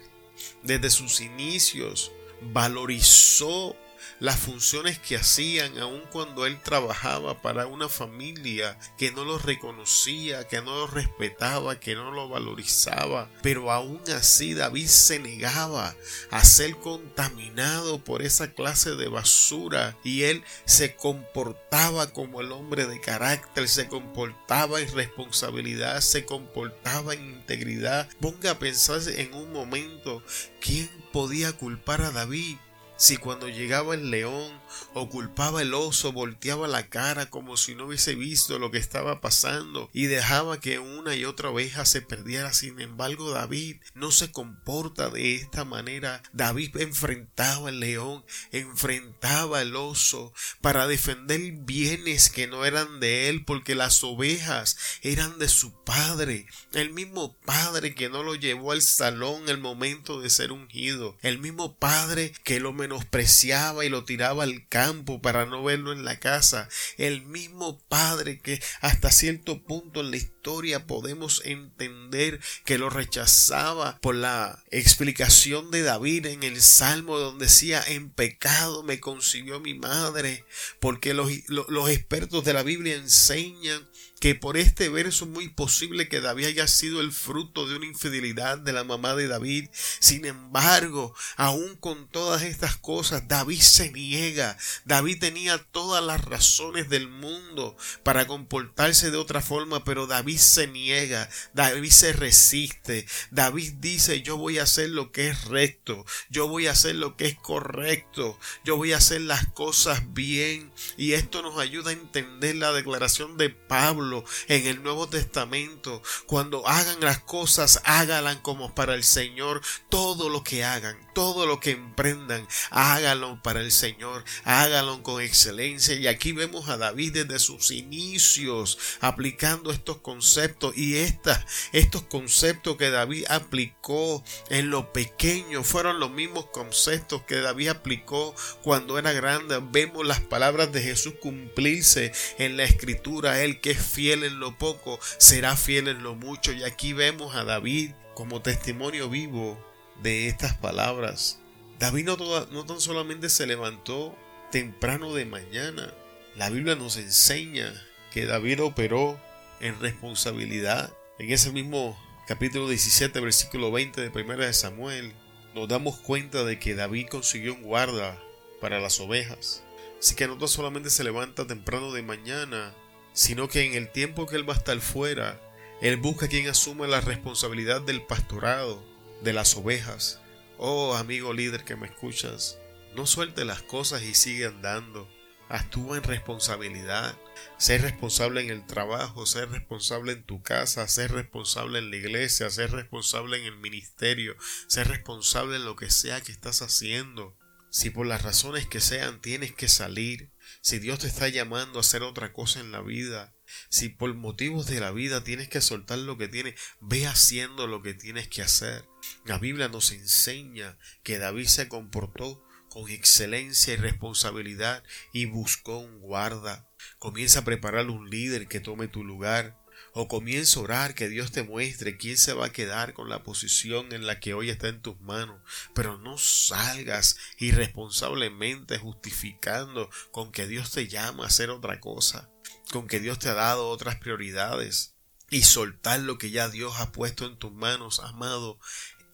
Desde 0.63 0.91
sus 0.91 1.21
inicios 1.21 2.13
valorizó 2.53 3.77
las 4.21 4.39
funciones 4.39 4.99
que 4.99 5.17
hacían 5.17 5.79
aun 5.79 6.03
cuando 6.11 6.47
él 6.47 6.61
trabajaba 6.63 7.41
para 7.43 7.67
una 7.67 7.89
familia 7.89 8.79
que 8.97 9.13
no 9.13 9.25
lo 9.25 9.39
reconocía, 9.39 10.47
que 10.49 10.61
no 10.61 10.75
lo 10.77 10.87
respetaba, 10.87 11.79
que 11.81 11.95
no 11.95 12.11
lo 12.11 12.29
valorizaba. 12.29 13.31
Pero 13.43 13.71
aún 13.71 14.01
así 14.15 14.55
David 14.55 14.89
se 14.89 15.19
negaba 15.19 15.95
a 16.31 16.45
ser 16.45 16.77
contaminado 16.77 18.03
por 18.03 18.23
esa 18.23 18.53
clase 18.53 18.97
de 18.97 19.09
basura 19.09 19.97
y 20.05 20.25
él 20.25 20.43
se 20.65 20.97
comportaba 20.97 22.13
como 22.13 22.41
el 22.41 22.53
hombre 22.53 22.87
de 22.87 23.01
carácter, 23.01 23.69
se 23.69 23.89
comportaba 23.89 24.81
en 24.81 24.93
responsabilidad, 24.95 26.01
se 26.01 26.25
comportaba 26.25 27.15
en 27.15 27.25
integridad. 27.25 28.09
Ponga 28.21 28.53
a 28.53 28.59
pensar 28.59 28.89
en 29.17 29.35
un 29.35 29.53
momento 29.53 30.23
quién 30.61 30.89
podía 31.13 31.53
culpar 31.53 32.01
a 32.03 32.11
David 32.11 32.57
Si 32.99 33.17
cuando 33.17 33.49
llegaba 33.49 33.95
el 33.95 34.11
león 34.11 34.61
o 34.93 35.09
culpaba 35.09 35.63
el 35.63 35.73
oso, 35.73 36.13
volteaba 36.13 36.67
la 36.67 36.89
cara 36.89 37.31
como 37.31 37.57
si 37.57 37.77
no 37.77 37.87
hubiese 37.87 38.17
visto 38.17 38.59
lo 38.59 38.73
que 38.73 38.79
estaba 38.79 39.21
pasando 39.21 39.89
y 39.93 40.07
dejaba 40.07 40.59
que 40.59 40.81
una 40.81 41.15
y 41.15 41.25
otra 41.25 41.51
oveja 41.51 41.85
se 41.85 42.03
perdiera. 42.03 42.53
Sin 42.53 42.81
embargo, 42.81 43.31
David 43.31 43.77
no 43.95 44.11
se 44.11 44.33
comporta 44.33 45.11
de 45.11 45.37
esta 45.37 45.65
manera. 45.65 46.25
David 46.33 46.77
enfrentaba 46.79 47.69
al 47.69 47.79
león, 47.79 48.25
enfrentaba 48.51 49.61
al 49.61 49.77
oso 49.77 50.33
para 50.61 50.89
defender 50.89 51.41
bienes 51.53 52.31
que 52.31 52.49
no 52.49 52.65
eran 52.65 52.99
de 52.99 53.29
él, 53.29 53.45
porque 53.45 53.77
las 53.77 54.03
ovejas 54.03 54.77
eran 55.03 55.39
de 55.39 55.49
su 55.49 55.73
padre, 55.85 56.47
el 56.73 56.91
mismo 56.91 57.37
padre 57.45 57.95
que 57.95 58.09
no 58.09 58.23
lo 58.23 58.35
llevó 58.35 58.73
al 58.73 58.83
salón 58.83 59.49
el 59.49 59.59
momento 59.59 60.21
de 60.21 60.31
ser 60.31 60.51
ungido, 60.51 61.17
el 61.23 61.39
mismo 61.39 61.77
padre 61.77 62.33
que 62.43 62.59
lo 62.59 62.73
menospreciaba 62.89 63.85
y 63.85 63.91
lo 63.91 64.05
tiraba 64.05 64.45
al 64.45 64.67
campo 64.69 65.21
para 65.21 65.45
no 65.45 65.63
verlo 65.63 65.93
en 65.93 66.05
la 66.05 66.19
casa, 66.19 66.69
el 66.97 67.23
mismo 67.23 67.79
padre 67.89 68.41
que 68.41 68.63
hasta 68.81 69.11
cierto 69.11 69.63
punto 69.63 70.01
en 70.01 70.11
la 70.11 70.17
historia 70.17 70.87
podemos 70.87 71.43
entender 71.45 72.41
que 72.65 72.79
lo 72.79 72.89
rechazaba 72.89 73.99
por 74.01 74.15
la 74.15 74.65
explicación 74.71 75.71
de 75.71 75.83
David 75.83 76.27
en 76.27 76.43
el 76.43 76.63
Salmo 76.63 77.19
donde 77.19 77.45
decía 77.45 77.83
en 77.87 78.11
pecado 78.11 78.83
me 78.83 79.01
concibió 79.01 79.61
mi 79.61 79.75
madre, 79.75 80.45
porque 80.81 81.13
los, 81.13 81.31
los 81.49 81.91
expertos 81.91 82.45
de 82.45 82.53
la 82.55 82.63
Biblia 82.63 82.95
enseñan 82.95 83.87
que 84.21 84.35
por 84.35 84.57
este 84.57 84.89
verso 84.89 85.27
muy 85.27 85.49
posible 85.49 86.09
que 86.09 86.21
David 86.21 86.47
haya 86.47 86.67
sido 86.67 87.01
el 87.01 87.13
fruto 87.13 87.69
de 87.69 87.77
una 87.77 87.87
infidelidad 87.87 88.59
de 88.59 88.73
la 88.73 88.85
mamá 88.85 89.15
de 89.15 89.29
David. 89.29 89.69
Sin 90.01 90.25
embargo, 90.25 91.15
aún 91.37 91.77
con 91.77 92.09
todas 92.09 92.43
estas 92.43 92.77
cosas, 92.77 93.29
David 93.29 93.61
se 93.61 93.93
niega. 93.93 94.57
David 94.85 95.21
tenía 95.21 95.59
todas 95.59 96.03
las 96.03 96.25
razones 96.25 96.89
del 96.89 97.09
mundo 97.09 97.77
para 98.03 98.27
comportarse 98.27 99.11
de 99.11 99.17
otra 99.17 99.41
forma, 99.41 99.85
pero 99.85 100.07
David 100.07 100.39
se 100.39 100.67
niega, 100.67 101.29
David 101.55 101.91
se 101.91 102.13
resiste. 102.13 103.07
David 103.31 103.75
dice, 103.79 104.23
yo 104.23 104.37
voy 104.37 104.59
a 104.59 104.65
hacer 104.65 104.91
lo 104.91 105.13
que 105.13 105.29
es 105.29 105.45
recto, 105.45 106.05
yo 106.29 106.49
voy 106.49 106.67
a 106.67 106.73
hacer 106.73 106.97
lo 106.97 107.17
que 107.17 107.27
es 107.27 107.37
correcto, 107.37 108.39
yo 108.65 108.77
voy 108.77 108.93
a 108.93 108.99
hacer 108.99 109.21
las 109.21 109.47
cosas 109.49 110.13
bien. 110.13 110.73
Y 110.97 111.13
esto 111.13 111.43
nos 111.43 111.59
ayuda 111.59 111.91
a 111.91 111.95
entender 111.95 112.57
la 112.57 112.73
declaración 112.73 113.37
de 113.37 113.51
Pablo 113.51 114.08
en 114.49 114.67
el 114.67 114.83
Nuevo 114.83 115.09
Testamento, 115.09 116.03
cuando 116.27 116.67
hagan 116.67 117.01
las 117.01 117.19
cosas, 117.21 117.81
háganlas 117.85 118.37
como 118.37 118.75
para 118.75 118.95
el 118.95 119.05
Señor. 119.05 119.61
Todo 119.89 120.29
lo 120.29 120.43
que 120.43 120.65
hagan, 120.65 120.97
todo 121.15 121.47
lo 121.47 121.61
que 121.61 121.73
emprendan, 121.73 122.47
háganlo 122.71 123.41
para 123.43 123.61
el 123.61 123.73
Señor, 123.73 124.25
háganlo 124.45 125.03
con 125.03 125.23
excelencia. 125.23 125.95
Y 125.95 126.07
aquí 126.07 126.33
vemos 126.33 126.69
a 126.69 126.77
David 126.77 127.13
desde 127.13 127.39
sus 127.39 127.71
inicios 127.71 128.79
aplicando 129.01 129.71
estos 129.71 129.99
conceptos 129.99 130.77
y 130.77 130.97
estos 130.97 132.03
conceptos 132.03 132.77
que 132.77 132.91
David 132.91 133.25
aplicó 133.29 134.23
en 134.51 134.71
lo 134.71 134.93
pequeño 134.93 135.65
fueron 135.65 136.01
los 136.01 136.11
mismos 136.11 136.47
conceptos 136.47 137.23
que 137.23 137.37
David 137.37 137.69
aplicó 137.69 138.35
cuando 138.63 138.99
era 138.99 139.13
grande. 139.13 139.61
Vemos 139.71 140.07
las 140.07 140.21
palabras 140.21 140.73
de 140.73 140.83
Jesús 140.83 141.15
cumplirse 141.21 142.13
en 142.39 142.57
la 142.57 142.65
escritura, 142.65 143.43
el 143.43 143.61
que 143.61 143.73
es 143.73 143.81
fiel 143.99 144.23
en 144.23 144.39
lo 144.39 144.57
poco, 144.57 145.01
será 145.19 145.57
fiel 145.57 145.89
en 145.89 146.05
lo 146.05 146.15
mucho. 146.15 146.53
Y 146.53 146.63
aquí 146.63 146.93
vemos 146.93 147.35
a 147.35 147.43
David 147.43 147.91
como 148.15 148.43
testimonio 148.43 149.11
vivo 149.11 149.59
de 150.05 150.29
estas 150.29 150.57
palabras. 150.57 151.41
David 151.81 152.05
no, 152.05 152.65
tan 152.65 152.81
solamente 152.81 153.29
se 153.29 153.45
levantó 153.49 154.17
temprano 154.53 155.15
de 155.15 155.25
mañana, 155.25 155.93
la 156.37 156.49
Biblia 156.49 156.77
nos 156.77 156.97
enseña 156.97 157.75
que 158.13 158.25
David 158.25 158.63
operó 158.63 159.21
en 159.59 159.81
responsabilidad. 159.81 160.93
En 161.19 161.33
ese 161.33 161.51
mismo 161.51 161.99
capítulo 162.29 162.69
17, 162.69 163.19
versículo 163.19 163.73
20 163.73 164.01
de 164.01 164.11
1 164.11 164.37
de 164.37 164.53
Samuel, 164.53 165.13
nos 165.57 165.67
damos 165.67 165.99
cuenta 165.99 166.45
de 166.45 166.61
que 166.61 166.77
David 166.77 167.09
consiguió 167.11 167.53
un 167.53 167.63
guarda 167.63 168.17
para 168.61 168.79
las 168.79 169.01
ovejas. 169.01 169.65
Así 169.99 170.15
que 170.15 170.29
no 170.29 170.47
solamente 170.47 170.89
se 170.89 171.03
levanta 171.03 171.49
temprano 171.49 171.91
de 171.91 172.03
mañana, 172.03 172.73
sino 173.19 173.49
que 173.49 173.65
en 173.65 173.75
el 173.75 173.91
tiempo 173.91 174.27
que 174.27 174.37
él 174.37 174.49
va 174.49 174.55
a 174.55 174.59
estar 174.59 174.79
fuera, 174.79 175.41
él 175.81 175.97
busca 175.97 176.29
quien 176.29 176.47
asuma 176.47 176.87
la 176.87 177.01
responsabilidad 177.01 177.81
del 177.81 178.01
pastorado 178.07 178.81
de 179.25 179.33
las 179.33 179.57
ovejas. 179.57 180.21
Oh 180.57 180.95
amigo 180.95 181.33
líder 181.33 181.65
que 181.65 181.75
me 181.75 181.89
escuchas, 181.89 182.61
no 182.95 183.07
suelte 183.07 183.45
las 183.45 183.61
cosas 183.63 184.03
y 184.03 184.15
sigue 184.15 184.47
andando. 184.47 185.11
Actúa 185.49 185.97
en 185.97 186.05
responsabilidad. 186.05 187.19
Sé 187.57 187.79
responsable 187.79 188.41
en 188.41 188.51
el 188.51 188.65
trabajo, 188.65 189.27
sé 189.27 189.47
responsable 189.47 190.13
en 190.13 190.23
tu 190.23 190.41
casa, 190.41 190.87
sé 190.87 191.09
responsable 191.09 191.81
en 191.81 191.91
la 191.91 191.97
iglesia, 191.97 192.51
sé 192.51 192.69
responsable 192.69 193.39
en 193.39 193.47
el 193.47 193.57
ministerio, 193.57 194.37
sé 194.69 194.85
responsable 194.85 195.57
en 195.57 195.65
lo 195.65 195.75
que 195.75 195.91
sea 195.91 196.21
que 196.21 196.31
estás 196.31 196.63
haciendo. 196.63 197.37
Si 197.69 197.91
por 197.91 198.07
las 198.07 198.23
razones 198.23 198.69
que 198.69 198.81
sean 198.81 199.21
tienes 199.21 199.53
que 199.53 199.67
salir, 199.67 200.31
si 200.61 200.79
Dios 200.79 200.99
te 200.99 201.07
está 201.07 201.29
llamando 201.29 201.79
a 201.79 201.81
hacer 201.81 202.03
otra 202.03 202.33
cosa 202.33 202.61
en 202.61 202.73
la 202.73 202.81
vida, 202.81 203.35
si 203.69 203.89
por 203.89 204.15
motivos 204.15 204.67
de 204.67 204.81
la 204.81 204.91
vida 204.91 205.25
tienes 205.25 205.49
que 205.49 205.61
soltar 205.61 205.99
lo 205.99 206.19
que 206.19 206.29
tienes, 206.29 206.55
ve 206.81 207.07
haciendo 207.07 207.67
lo 207.67 207.83
que 207.83 207.95
tienes 207.95 208.29
que 208.29 208.43
hacer. 208.43 208.85
La 209.25 209.39
Biblia 209.39 209.69
nos 209.69 209.93
enseña 209.93 210.79
que 211.03 211.19
David 211.19 211.47
se 211.47 211.69
comportó 211.69 212.45
con 212.69 212.89
excelencia 212.91 213.75
y 213.75 213.77
responsabilidad 213.77 214.85
y 215.13 215.25
buscó 215.25 215.79
un 215.79 216.01
guarda. 216.01 216.69
Comienza 216.99 217.41
a 217.41 217.45
preparar 217.45 217.89
un 217.89 218.09
líder 218.11 218.47
que 218.47 218.61
tome 218.61 218.89
tu 218.89 219.05
lugar 219.05 219.58
o 220.01 220.07
comienza 220.07 220.61
a 220.61 220.63
orar 220.63 220.95
que 220.95 221.09
Dios 221.09 221.33
te 221.33 221.43
muestre 221.43 221.97
quién 221.97 222.17
se 222.17 222.33
va 222.33 222.47
a 222.47 222.53
quedar 222.53 222.95
con 222.95 223.09
la 223.09 223.25
posición 223.25 223.93
en 223.93 224.07
la 224.07 224.21
que 224.21 224.33
hoy 224.33 224.49
está 224.49 224.69
en 224.69 224.81
tus 224.81 225.01
manos, 225.01 225.41
pero 225.75 225.99
no 225.99 226.19
salgas 226.19 227.17
irresponsablemente 227.37 228.79
justificando 228.79 229.91
con 230.13 230.31
que 230.31 230.47
Dios 230.47 230.71
te 230.71 230.87
llama 230.87 231.25
a 231.25 231.27
hacer 231.27 231.51
otra 231.51 231.81
cosa, 231.81 232.31
con 232.71 232.87
que 232.87 233.01
Dios 233.01 233.19
te 233.19 233.29
ha 233.29 233.35
dado 233.35 233.71
otras 233.71 233.97
prioridades 233.97 234.95
y 235.31 235.43
soltar 235.43 235.99
lo 235.99 236.17
que 236.17 236.31
ya 236.31 236.49
Dios 236.49 236.75
ha 236.79 236.93
puesto 236.93 237.27
en 237.27 237.37
tus 237.37 237.51
manos, 237.53 237.99
amado, 237.99 238.61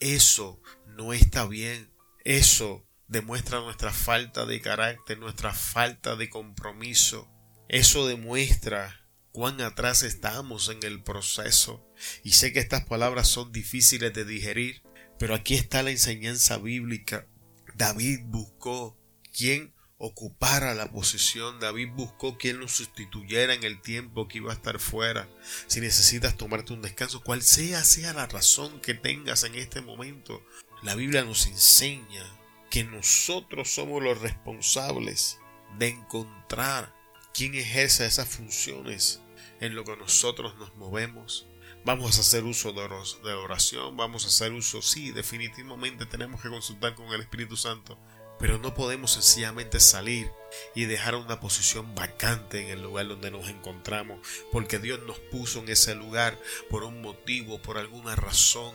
eso 0.00 0.60
no 0.86 1.14
está 1.14 1.46
bien, 1.46 1.90
eso 2.26 2.86
demuestra 3.08 3.60
nuestra 3.60 3.90
falta 3.90 4.44
de 4.44 4.60
carácter, 4.60 5.18
nuestra 5.18 5.54
falta 5.54 6.14
de 6.14 6.28
compromiso, 6.28 7.26
eso 7.70 8.06
demuestra 8.06 9.03
cuán 9.34 9.60
atrás 9.62 10.04
estamos 10.04 10.68
en 10.68 10.78
el 10.84 11.02
proceso. 11.02 11.84
Y 12.22 12.34
sé 12.34 12.52
que 12.52 12.60
estas 12.60 12.84
palabras 12.84 13.26
son 13.26 13.50
difíciles 13.50 14.14
de 14.14 14.24
digerir, 14.24 14.84
pero 15.18 15.34
aquí 15.34 15.56
está 15.56 15.82
la 15.82 15.90
enseñanza 15.90 16.56
bíblica. 16.56 17.26
David 17.74 18.20
buscó 18.26 18.96
quien 19.36 19.74
ocupara 19.98 20.72
la 20.76 20.92
posición. 20.92 21.58
David 21.58 21.88
buscó 21.96 22.38
quien 22.38 22.60
lo 22.60 22.68
sustituyera 22.68 23.54
en 23.54 23.64
el 23.64 23.82
tiempo 23.82 24.28
que 24.28 24.38
iba 24.38 24.52
a 24.52 24.54
estar 24.54 24.78
fuera. 24.78 25.28
Si 25.66 25.80
necesitas 25.80 26.36
tomarte 26.36 26.72
un 26.72 26.82
descanso, 26.82 27.20
cual 27.20 27.42
sea 27.42 27.82
sea 27.82 28.12
la 28.12 28.26
razón 28.26 28.80
que 28.80 28.94
tengas 28.94 29.42
en 29.42 29.56
este 29.56 29.80
momento, 29.80 30.46
la 30.84 30.94
Biblia 30.94 31.24
nos 31.24 31.46
enseña 31.48 32.24
que 32.70 32.84
nosotros 32.84 33.68
somos 33.74 34.00
los 34.00 34.20
responsables 34.20 35.40
de 35.76 35.88
encontrar 35.88 36.94
quien 37.32 37.56
ejerce 37.56 38.06
esas 38.06 38.28
funciones 38.28 39.23
en 39.60 39.74
lo 39.74 39.84
que 39.84 39.96
nosotros 39.96 40.56
nos 40.56 40.74
movemos. 40.76 41.46
Vamos 41.84 42.16
a 42.16 42.20
hacer 42.22 42.44
uso 42.44 42.72
de 42.72 43.32
oración, 43.34 43.96
vamos 43.96 44.24
a 44.24 44.28
hacer 44.28 44.52
uso, 44.52 44.80
sí, 44.80 45.10
definitivamente 45.10 46.06
tenemos 46.06 46.40
que 46.40 46.48
consultar 46.48 46.94
con 46.94 47.12
el 47.12 47.20
Espíritu 47.20 47.56
Santo, 47.56 47.98
pero 48.38 48.58
no 48.58 48.74
podemos 48.74 49.12
sencillamente 49.12 49.80
salir 49.80 50.30
y 50.74 50.86
dejar 50.86 51.14
una 51.14 51.40
posición 51.40 51.94
vacante 51.94 52.62
en 52.62 52.68
el 52.68 52.82
lugar 52.82 53.08
donde 53.08 53.30
nos 53.30 53.48
encontramos, 53.48 54.18
porque 54.50 54.78
Dios 54.78 55.00
nos 55.06 55.18
puso 55.18 55.60
en 55.60 55.68
ese 55.68 55.94
lugar 55.94 56.40
por 56.70 56.84
un 56.84 57.02
motivo, 57.02 57.60
por 57.60 57.78
alguna 57.78 58.16
razón. 58.16 58.74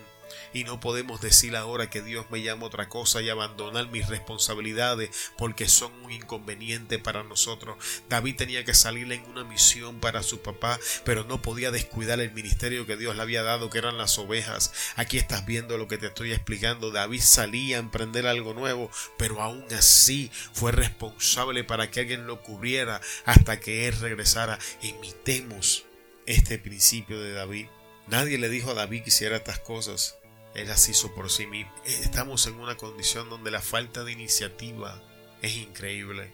Y 0.53 0.63
no 0.63 0.79
podemos 0.79 1.21
decir 1.21 1.55
ahora 1.55 1.89
que 1.89 2.01
Dios 2.01 2.25
me 2.29 2.41
llama 2.41 2.65
otra 2.65 2.89
cosa 2.89 3.21
y 3.21 3.29
abandonar 3.29 3.89
mis 3.89 4.07
responsabilidades 4.07 5.09
porque 5.37 5.69
son 5.69 5.93
un 6.03 6.11
inconveniente 6.11 6.99
para 6.99 7.23
nosotros. 7.23 7.77
David 8.09 8.35
tenía 8.35 8.65
que 8.65 8.73
salir 8.73 9.11
en 9.11 9.25
una 9.25 9.43
misión 9.43 9.99
para 9.99 10.23
su 10.23 10.41
papá, 10.41 10.79
pero 11.03 11.23
no 11.23 11.41
podía 11.41 11.71
descuidar 11.71 12.19
el 12.19 12.31
ministerio 12.31 12.85
que 12.85 12.97
Dios 12.97 13.15
le 13.15 13.21
había 13.21 13.43
dado, 13.43 13.69
que 13.69 13.77
eran 13.77 13.97
las 13.97 14.17
ovejas. 14.17 14.73
Aquí 14.95 15.17
estás 15.17 15.45
viendo 15.45 15.77
lo 15.77 15.87
que 15.87 15.97
te 15.97 16.07
estoy 16.07 16.31
explicando. 16.31 16.91
David 16.91 17.21
salía 17.21 17.77
a 17.77 17.79
emprender 17.79 18.27
algo 18.27 18.53
nuevo, 18.53 18.91
pero 19.17 19.41
aún 19.41 19.65
así 19.77 20.31
fue 20.53 20.71
responsable 20.71 21.63
para 21.63 21.89
que 21.91 22.01
alguien 22.01 22.27
lo 22.27 22.41
cubriera 22.41 23.01
hasta 23.25 23.59
que 23.59 23.87
él 23.87 23.99
regresara. 23.99 24.59
Imitemos 24.81 25.85
este 26.25 26.59
principio 26.59 27.19
de 27.19 27.33
David. 27.33 27.67
Nadie 28.09 28.39
le 28.39 28.49
dijo 28.49 28.71
a 28.71 28.73
David 28.73 29.03
que 29.03 29.09
hiciera 29.09 29.37
estas 29.37 29.59
cosas. 29.59 30.17
Él 30.55 30.67
las 30.67 30.89
hizo 30.89 31.13
por 31.13 31.29
sí 31.29 31.45
mismo. 31.45 31.71
Estamos 31.85 32.47
en 32.47 32.55
una 32.55 32.75
condición 32.75 33.29
donde 33.29 33.51
la 33.51 33.61
falta 33.61 34.03
de 34.03 34.11
iniciativa 34.11 34.99
es 35.43 35.55
increíble. 35.57 36.31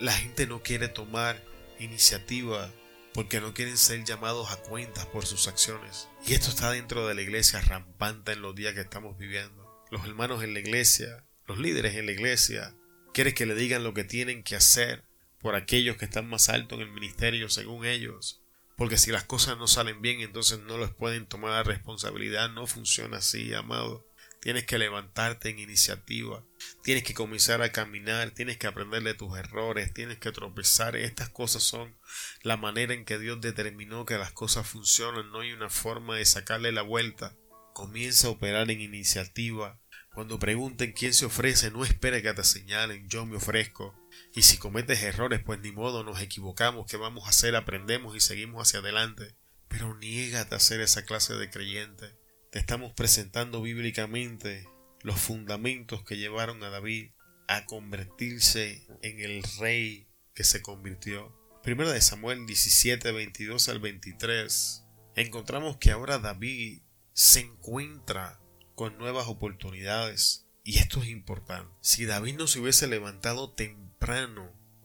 La 0.00 0.12
gente 0.12 0.46
no 0.46 0.62
quiere 0.62 0.88
tomar 0.88 1.42
iniciativa 1.78 2.70
porque 3.14 3.40
no 3.40 3.54
quieren 3.54 3.78
ser 3.78 4.04
llamados 4.04 4.50
a 4.50 4.56
cuentas 4.56 5.06
por 5.06 5.24
sus 5.24 5.48
acciones. 5.48 6.08
Y 6.26 6.34
esto 6.34 6.50
está 6.50 6.70
dentro 6.70 7.06
de 7.06 7.14
la 7.14 7.22
iglesia 7.22 7.62
rampante 7.62 8.32
en 8.32 8.42
los 8.42 8.54
días 8.54 8.74
que 8.74 8.82
estamos 8.82 9.16
viviendo. 9.16 9.82
Los 9.90 10.04
hermanos 10.04 10.44
en 10.44 10.52
la 10.52 10.60
iglesia, 10.60 11.24
los 11.46 11.58
líderes 11.58 11.94
en 11.94 12.04
la 12.04 12.12
iglesia, 12.12 12.74
quieren 13.14 13.34
que 13.34 13.46
le 13.46 13.54
digan 13.54 13.82
lo 13.82 13.94
que 13.94 14.04
tienen 14.04 14.42
que 14.42 14.56
hacer 14.56 15.04
por 15.40 15.54
aquellos 15.54 15.96
que 15.96 16.04
están 16.04 16.28
más 16.28 16.50
altos 16.50 16.78
en 16.78 16.86
el 16.86 16.92
ministerio 16.92 17.48
según 17.48 17.86
ellos. 17.86 18.43
Porque 18.76 18.98
si 18.98 19.12
las 19.12 19.24
cosas 19.24 19.56
no 19.56 19.66
salen 19.66 20.02
bien, 20.02 20.20
entonces 20.20 20.58
no 20.60 20.78
les 20.78 20.92
pueden 20.92 21.26
tomar 21.26 21.52
la 21.52 21.62
responsabilidad. 21.62 22.50
No 22.50 22.66
funciona 22.66 23.18
así, 23.18 23.54
amado. 23.54 24.04
Tienes 24.40 24.66
que 24.66 24.76
levantarte 24.76 25.48
en 25.48 25.58
iniciativa. 25.58 26.44
Tienes 26.82 27.02
que 27.02 27.14
comenzar 27.14 27.62
a 27.62 27.72
caminar. 27.72 28.32
Tienes 28.32 28.58
que 28.58 28.66
aprender 28.66 29.02
de 29.02 29.14
tus 29.14 29.38
errores. 29.38 29.94
Tienes 29.94 30.18
que 30.18 30.32
tropezar. 30.32 30.96
Estas 30.96 31.30
cosas 31.30 31.62
son 31.62 31.96
la 32.42 32.56
manera 32.56 32.92
en 32.92 33.06
que 33.06 33.18
Dios 33.18 33.40
determinó 33.40 34.04
que 34.04 34.18
las 34.18 34.32
cosas 34.32 34.68
funcionan. 34.68 35.30
No 35.30 35.40
hay 35.40 35.52
una 35.52 35.70
forma 35.70 36.16
de 36.16 36.26
sacarle 36.26 36.72
la 36.72 36.82
vuelta. 36.82 37.34
Comienza 37.72 38.26
a 38.26 38.32
operar 38.32 38.70
en 38.70 38.82
iniciativa. 38.82 39.80
Cuando 40.12 40.38
pregunten 40.38 40.92
quién 40.92 41.14
se 41.14 41.24
ofrece, 41.24 41.70
no 41.70 41.84
espere 41.84 42.22
que 42.22 42.34
te 42.34 42.44
señalen. 42.44 43.08
Yo 43.08 43.24
me 43.24 43.36
ofrezco. 43.36 43.94
Y 44.34 44.42
si 44.42 44.58
cometes 44.58 45.02
errores, 45.02 45.40
pues 45.44 45.60
ni 45.60 45.72
modo, 45.72 46.04
nos 46.04 46.20
equivocamos. 46.20 46.86
¿Qué 46.86 46.96
vamos 46.96 47.26
a 47.26 47.30
hacer? 47.30 47.56
Aprendemos 47.56 48.16
y 48.16 48.20
seguimos 48.20 48.66
hacia 48.66 48.80
adelante. 48.80 49.36
Pero 49.68 49.94
niégate 49.96 50.54
a 50.54 50.60
ser 50.60 50.80
esa 50.80 51.04
clase 51.04 51.34
de 51.34 51.50
creyente 51.50 52.24
te 52.54 52.60
estamos 52.60 52.92
presentando 52.92 53.60
bíblicamente 53.62 54.68
los 55.02 55.18
fundamentos 55.18 56.04
que 56.04 56.16
llevaron 56.16 56.62
a 56.62 56.70
David 56.70 57.10
a 57.48 57.66
convertirse 57.66 58.86
en 59.02 59.18
el 59.18 59.42
rey 59.58 60.06
que 60.34 60.44
se 60.44 60.62
convirtió. 60.62 61.36
Primera 61.64 61.90
de 61.90 62.00
Samuel 62.00 62.46
17, 62.46 63.10
22 63.10 63.68
al 63.68 63.80
23. 63.80 64.84
Encontramos 65.16 65.78
que 65.78 65.90
ahora 65.90 66.20
David 66.20 66.82
se 67.12 67.40
encuentra 67.40 68.40
con 68.76 68.98
nuevas 68.98 69.26
oportunidades. 69.26 70.46
Y 70.62 70.78
esto 70.78 71.02
es 71.02 71.08
importante. 71.08 71.74
Si 71.80 72.04
David 72.04 72.36
no 72.36 72.46
se 72.46 72.60
hubiese 72.60 72.86
levantado 72.86 73.52
temprano, 73.52 73.93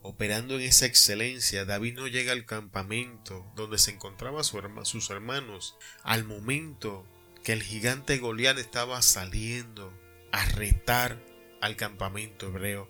operando 0.01 0.55
en 0.55 0.61
esa 0.61 0.85
excelencia, 0.85 1.65
David 1.65 1.95
no 1.95 2.07
llega 2.07 2.31
al 2.31 2.45
campamento 2.45 3.45
donde 3.55 3.77
se 3.77 3.91
encontraban 3.91 4.43
sus 4.43 5.09
hermanos 5.09 5.75
al 6.03 6.23
momento 6.23 7.05
que 7.43 7.53
el 7.53 7.61
gigante 7.61 8.17
Goliat 8.17 8.57
estaba 8.57 9.01
saliendo 9.01 9.93
a 10.31 10.45
retar 10.45 11.19
al 11.61 11.75
campamento 11.75 12.47
hebreo. 12.47 12.89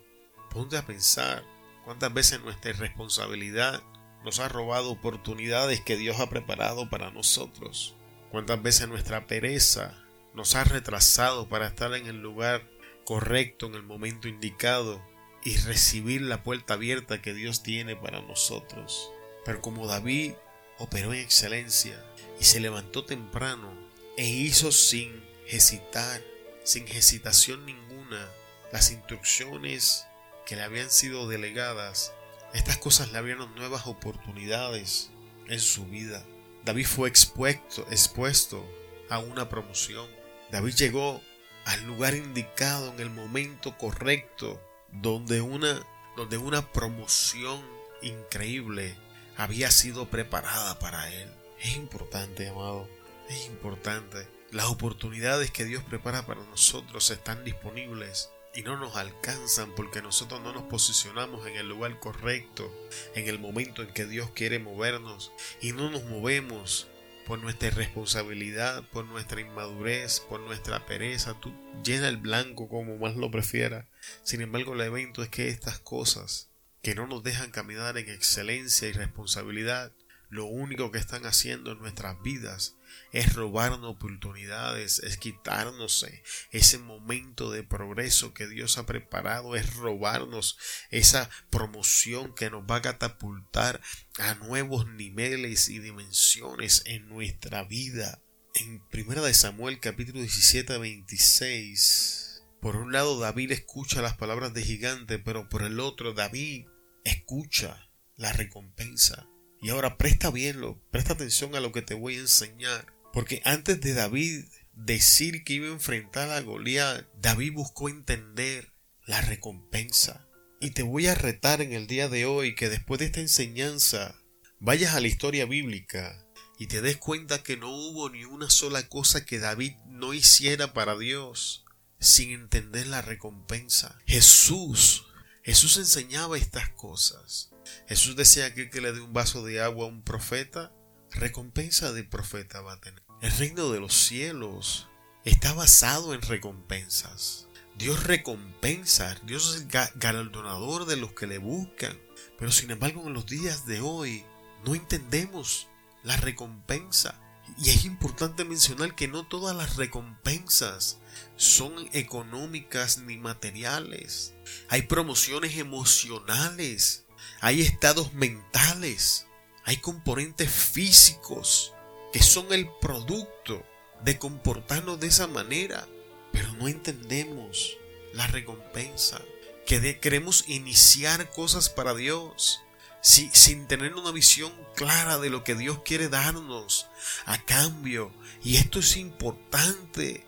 Ponte 0.51 0.77
a 0.77 0.85
pensar 0.85 1.43
cuántas 1.83 2.13
veces 2.13 2.41
nuestra 2.41 2.71
irresponsabilidad 2.71 3.81
nos 4.23 4.39
ha 4.39 4.49
robado 4.49 4.91
oportunidades 4.91 5.81
que 5.81 5.97
Dios 5.97 6.19
ha 6.19 6.29
preparado 6.29 6.89
para 6.89 7.09
nosotros. 7.09 7.95
Cuántas 8.31 8.61
veces 8.61 8.87
nuestra 8.87 9.25
pereza 9.25 9.97
nos 10.35 10.53
ha 10.53 10.63
retrasado 10.63 11.49
para 11.49 11.67
estar 11.67 11.93
en 11.95 12.05
el 12.05 12.21
lugar 12.21 12.69
correcto 13.05 13.65
en 13.65 13.73
el 13.73 13.83
momento 13.83 14.27
indicado 14.27 15.01
y 15.43 15.57
recibir 15.57 16.21
la 16.21 16.43
puerta 16.43 16.73
abierta 16.73 17.21
que 17.21 17.33
Dios 17.33 17.63
tiene 17.63 17.95
para 17.95 18.21
nosotros. 18.21 19.11
Pero 19.45 19.61
como 19.61 19.87
David 19.87 20.33
operó 20.77 21.13
en 21.13 21.19
excelencia 21.19 22.03
y 22.39 22.43
se 22.43 22.59
levantó 22.59 23.05
temprano 23.05 23.71
e 24.17 24.27
hizo 24.27 24.71
sin 24.71 25.23
hesitar, 25.47 26.21
sin 26.63 26.87
hesitación 26.87 27.65
ninguna, 27.65 28.29
las 28.71 28.91
instrucciones 28.91 30.05
que 30.45 30.55
le 30.55 30.63
habían 30.63 30.89
sido 30.89 31.27
delegadas. 31.27 32.13
Estas 32.53 32.77
cosas 32.77 33.11
le 33.11 33.17
abrieron 33.17 33.53
nuevas 33.55 33.87
oportunidades 33.87 35.09
en 35.47 35.59
su 35.59 35.85
vida. 35.85 36.25
David 36.65 36.85
fue 36.85 37.07
expuesto, 37.07 37.87
expuesto 37.89 38.65
a 39.09 39.19
una 39.19 39.49
promoción. 39.49 40.07
David 40.51 40.73
llegó 40.75 41.21
al 41.65 41.83
lugar 41.85 42.15
indicado 42.15 42.91
en 42.93 42.99
el 42.99 43.09
momento 43.09 43.77
correcto 43.77 44.61
donde 44.91 45.41
una, 45.41 45.85
donde 46.15 46.37
una 46.37 46.71
promoción 46.71 47.61
increíble 48.01 48.95
había 49.37 49.71
sido 49.71 50.09
preparada 50.09 50.79
para 50.79 51.11
él. 51.13 51.29
Es 51.59 51.75
importante, 51.75 52.49
amado, 52.49 52.87
es 53.29 53.45
importante. 53.47 54.27
Las 54.51 54.65
oportunidades 54.65 55.51
que 55.51 55.65
Dios 55.65 55.83
prepara 55.83 56.25
para 56.25 56.43
nosotros 56.45 57.11
están 57.11 57.43
disponibles 57.43 58.31
y 58.55 58.63
no 58.63 58.77
nos 58.77 58.95
alcanzan 58.95 59.73
porque 59.75 60.01
nosotros 60.01 60.41
no 60.41 60.53
nos 60.53 60.63
posicionamos 60.63 61.45
en 61.47 61.55
el 61.55 61.69
lugar 61.69 61.99
correcto, 61.99 62.71
en 63.15 63.27
el 63.27 63.39
momento 63.39 63.83
en 63.83 63.93
que 63.93 64.05
Dios 64.05 64.31
quiere 64.31 64.59
movernos 64.59 65.31
y 65.61 65.71
no 65.71 65.89
nos 65.89 66.03
movemos 66.05 66.87
por 67.29 67.37
nuestra 67.37 67.67
irresponsabilidad, 67.67 68.83
por 68.89 69.05
nuestra 69.05 69.39
inmadurez, 69.39 70.19
por 70.19 70.39
nuestra 70.39 70.87
pereza. 70.87 71.39
Tú 71.39 71.53
llena 71.83 72.07
el 72.07 72.17
blanco 72.17 72.67
como 72.67 72.97
más 72.97 73.15
lo 73.15 73.29
prefiera. 73.29 73.87
Sin 74.23 74.41
embargo, 74.41 74.73
el 74.73 74.81
evento 74.81 75.21
es 75.21 75.29
que 75.29 75.49
estas 75.49 75.77
cosas 75.77 76.49
que 76.81 76.95
no 76.95 77.05
nos 77.05 77.21
dejan 77.21 77.51
caminar 77.51 77.99
en 77.99 78.09
excelencia 78.09 78.87
y 78.87 78.93
responsabilidad, 78.93 79.91
lo 80.29 80.45
único 80.45 80.91
que 80.91 80.99
están 80.99 81.25
haciendo 81.25 81.71
en 81.71 81.79
nuestras 81.79 82.21
vidas 82.21 82.75
es 83.11 83.33
robarnos 83.33 83.83
oportunidades, 83.83 84.99
es 84.99 85.17
quitarnos 85.17 86.05
ese 86.51 86.77
momento 86.77 87.51
de 87.51 87.63
progreso 87.63 88.33
que 88.33 88.47
Dios 88.47 88.77
ha 88.77 88.85
preparado, 88.85 89.55
es 89.55 89.75
robarnos 89.75 90.57
esa 90.91 91.29
promoción 91.49 92.33
que 92.35 92.49
nos 92.49 92.63
va 92.63 92.77
a 92.77 92.81
catapultar 92.81 93.81
a 94.19 94.35
nuevos 94.35 94.87
niveles 94.87 95.69
y 95.69 95.79
dimensiones 95.79 96.83
en 96.85 97.09
nuestra 97.09 97.63
vida. 97.63 98.21
En 98.55 98.83
1 98.93 99.23
de 99.23 99.33
Samuel 99.33 99.79
capítulo 99.79 100.19
17 100.19 100.77
26, 100.77 102.43
por 102.61 102.75
un 102.75 102.91
lado 102.91 103.19
David 103.19 103.51
escucha 103.51 104.01
las 104.01 104.17
palabras 104.17 104.53
de 104.53 104.63
gigante, 104.63 105.17
pero 105.17 105.49
por 105.49 105.63
el 105.63 105.79
otro 105.79 106.13
David 106.13 106.65
escucha 107.03 107.89
la 108.15 108.33
recompensa. 108.33 109.27
Y 109.61 109.69
ahora 109.69 109.97
presta 109.97 110.31
bien, 110.31 110.61
presta 110.91 111.13
atención 111.13 111.55
a 111.55 111.59
lo 111.59 111.71
que 111.71 111.81
te 111.81 111.93
voy 111.93 112.15
a 112.15 112.19
enseñar. 112.19 112.93
Porque 113.11 113.41
antes 113.43 113.81
de 113.81 113.93
David 113.93 114.45
decir 114.73 115.43
que 115.43 115.53
iba 115.53 115.67
a 115.67 115.71
enfrentar 115.71 116.29
a 116.29 116.41
Goliat, 116.41 117.05
David 117.19 117.53
buscó 117.53 117.89
entender 117.89 118.73
la 119.05 119.21
recompensa. 119.21 120.27
Y 120.61 120.71
te 120.71 120.83
voy 120.83 121.07
a 121.07 121.15
retar 121.15 121.61
en 121.61 121.73
el 121.73 121.87
día 121.87 122.09
de 122.09 122.25
hoy 122.25 122.55
que 122.55 122.69
después 122.69 122.99
de 122.99 123.05
esta 123.05 123.21
enseñanza 123.21 124.15
vayas 124.59 124.93
a 124.93 124.99
la 124.99 125.07
historia 125.07 125.45
bíblica 125.45 126.25
y 126.57 126.67
te 126.67 126.81
des 126.81 126.97
cuenta 126.97 127.41
que 127.41 127.55
no 127.55 127.69
hubo 127.69 128.09
ni 128.09 128.25
una 128.25 128.49
sola 128.49 128.87
cosa 128.87 129.25
que 129.25 129.39
David 129.39 129.75
no 129.87 130.13
hiciera 130.13 130.73
para 130.73 130.97
Dios 130.97 131.65
sin 131.99 132.31
entender 132.31 132.87
la 132.87 133.01
recompensa. 133.01 133.97
Jesús, 134.05 135.05
Jesús 135.43 135.77
enseñaba 135.77 136.37
estas 136.37 136.69
cosas. 136.69 137.51
Jesús 137.87 138.15
decía 138.15 138.53
que, 138.53 138.69
que 138.69 138.81
le 138.81 138.93
dé 138.93 139.01
un 139.01 139.13
vaso 139.13 139.43
de 139.43 139.61
agua 139.61 139.85
a 139.85 139.89
un 139.89 140.01
profeta, 140.01 140.71
recompensa 141.11 141.91
de 141.91 142.03
profeta 142.03 142.61
va 142.61 142.73
a 142.73 142.81
tener. 142.81 143.03
El 143.21 143.31
reino 143.31 143.69
de 143.71 143.79
los 143.79 143.93
cielos 143.93 144.87
está 145.25 145.53
basado 145.53 146.13
en 146.13 146.21
recompensas. 146.21 147.47
Dios 147.77 148.03
recompensa, 148.03 149.15
Dios 149.23 149.55
es 149.55 149.61
el 149.61 149.89
galardonador 149.95 150.85
de 150.85 150.97
los 150.97 151.13
que 151.13 151.27
le 151.27 151.37
buscan. 151.37 151.97
Pero 152.37 152.51
sin 152.51 152.71
embargo 152.71 153.03
en 153.05 153.13
los 153.13 153.25
días 153.25 153.65
de 153.65 153.81
hoy 153.81 154.23
no 154.65 154.75
entendemos 154.75 155.67
la 156.03 156.17
recompensa. 156.17 157.19
Y 157.57 157.69
es 157.69 157.85
importante 157.85 158.45
mencionar 158.45 158.95
que 158.95 159.07
no 159.07 159.25
todas 159.25 159.55
las 159.55 159.75
recompensas 159.75 160.99
son 161.35 161.73
económicas 161.93 162.99
ni 162.99 163.17
materiales. 163.17 164.33
Hay 164.69 164.83
promociones 164.83 165.57
emocionales 165.57 167.05
hay 167.41 167.61
estados 167.61 168.13
mentales, 168.13 169.27
hay 169.65 169.77
componentes 169.77 170.49
físicos 170.49 171.73
que 172.11 172.23
son 172.23 172.51
el 172.51 172.67
producto 172.81 173.63
de 174.03 174.17
comportarnos 174.17 174.99
de 174.99 175.07
esa 175.07 175.27
manera, 175.27 175.87
pero 176.31 176.51
no 176.53 176.67
entendemos 176.67 177.77
la 178.13 178.27
recompensa, 178.27 179.21
que 179.65 179.99
queremos 179.99 180.45
iniciar 180.47 181.29
cosas 181.31 181.69
para 181.69 181.93
Dios. 181.93 182.61
sin 183.01 183.65
tener 183.67 183.95
una 183.95 184.11
visión 184.11 184.51
clara 184.75 185.19
de 185.19 185.29
lo 185.29 185.45
que 185.45 185.55
Dios 185.55 185.79
quiere 185.85 186.09
darnos 186.09 186.87
a 187.25 187.37
cambio. 187.45 188.11
Y 188.43 188.57
esto 188.57 188.79
es 188.79 188.97
importante, 188.97 190.25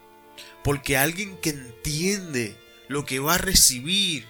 porque 0.63 0.95
alguien 0.95 1.37
que 1.37 1.49
entiende 1.49 2.57
lo 2.87 3.05
que 3.05 3.19
va 3.19 3.35
a 3.35 3.39
recibir, 3.39 4.25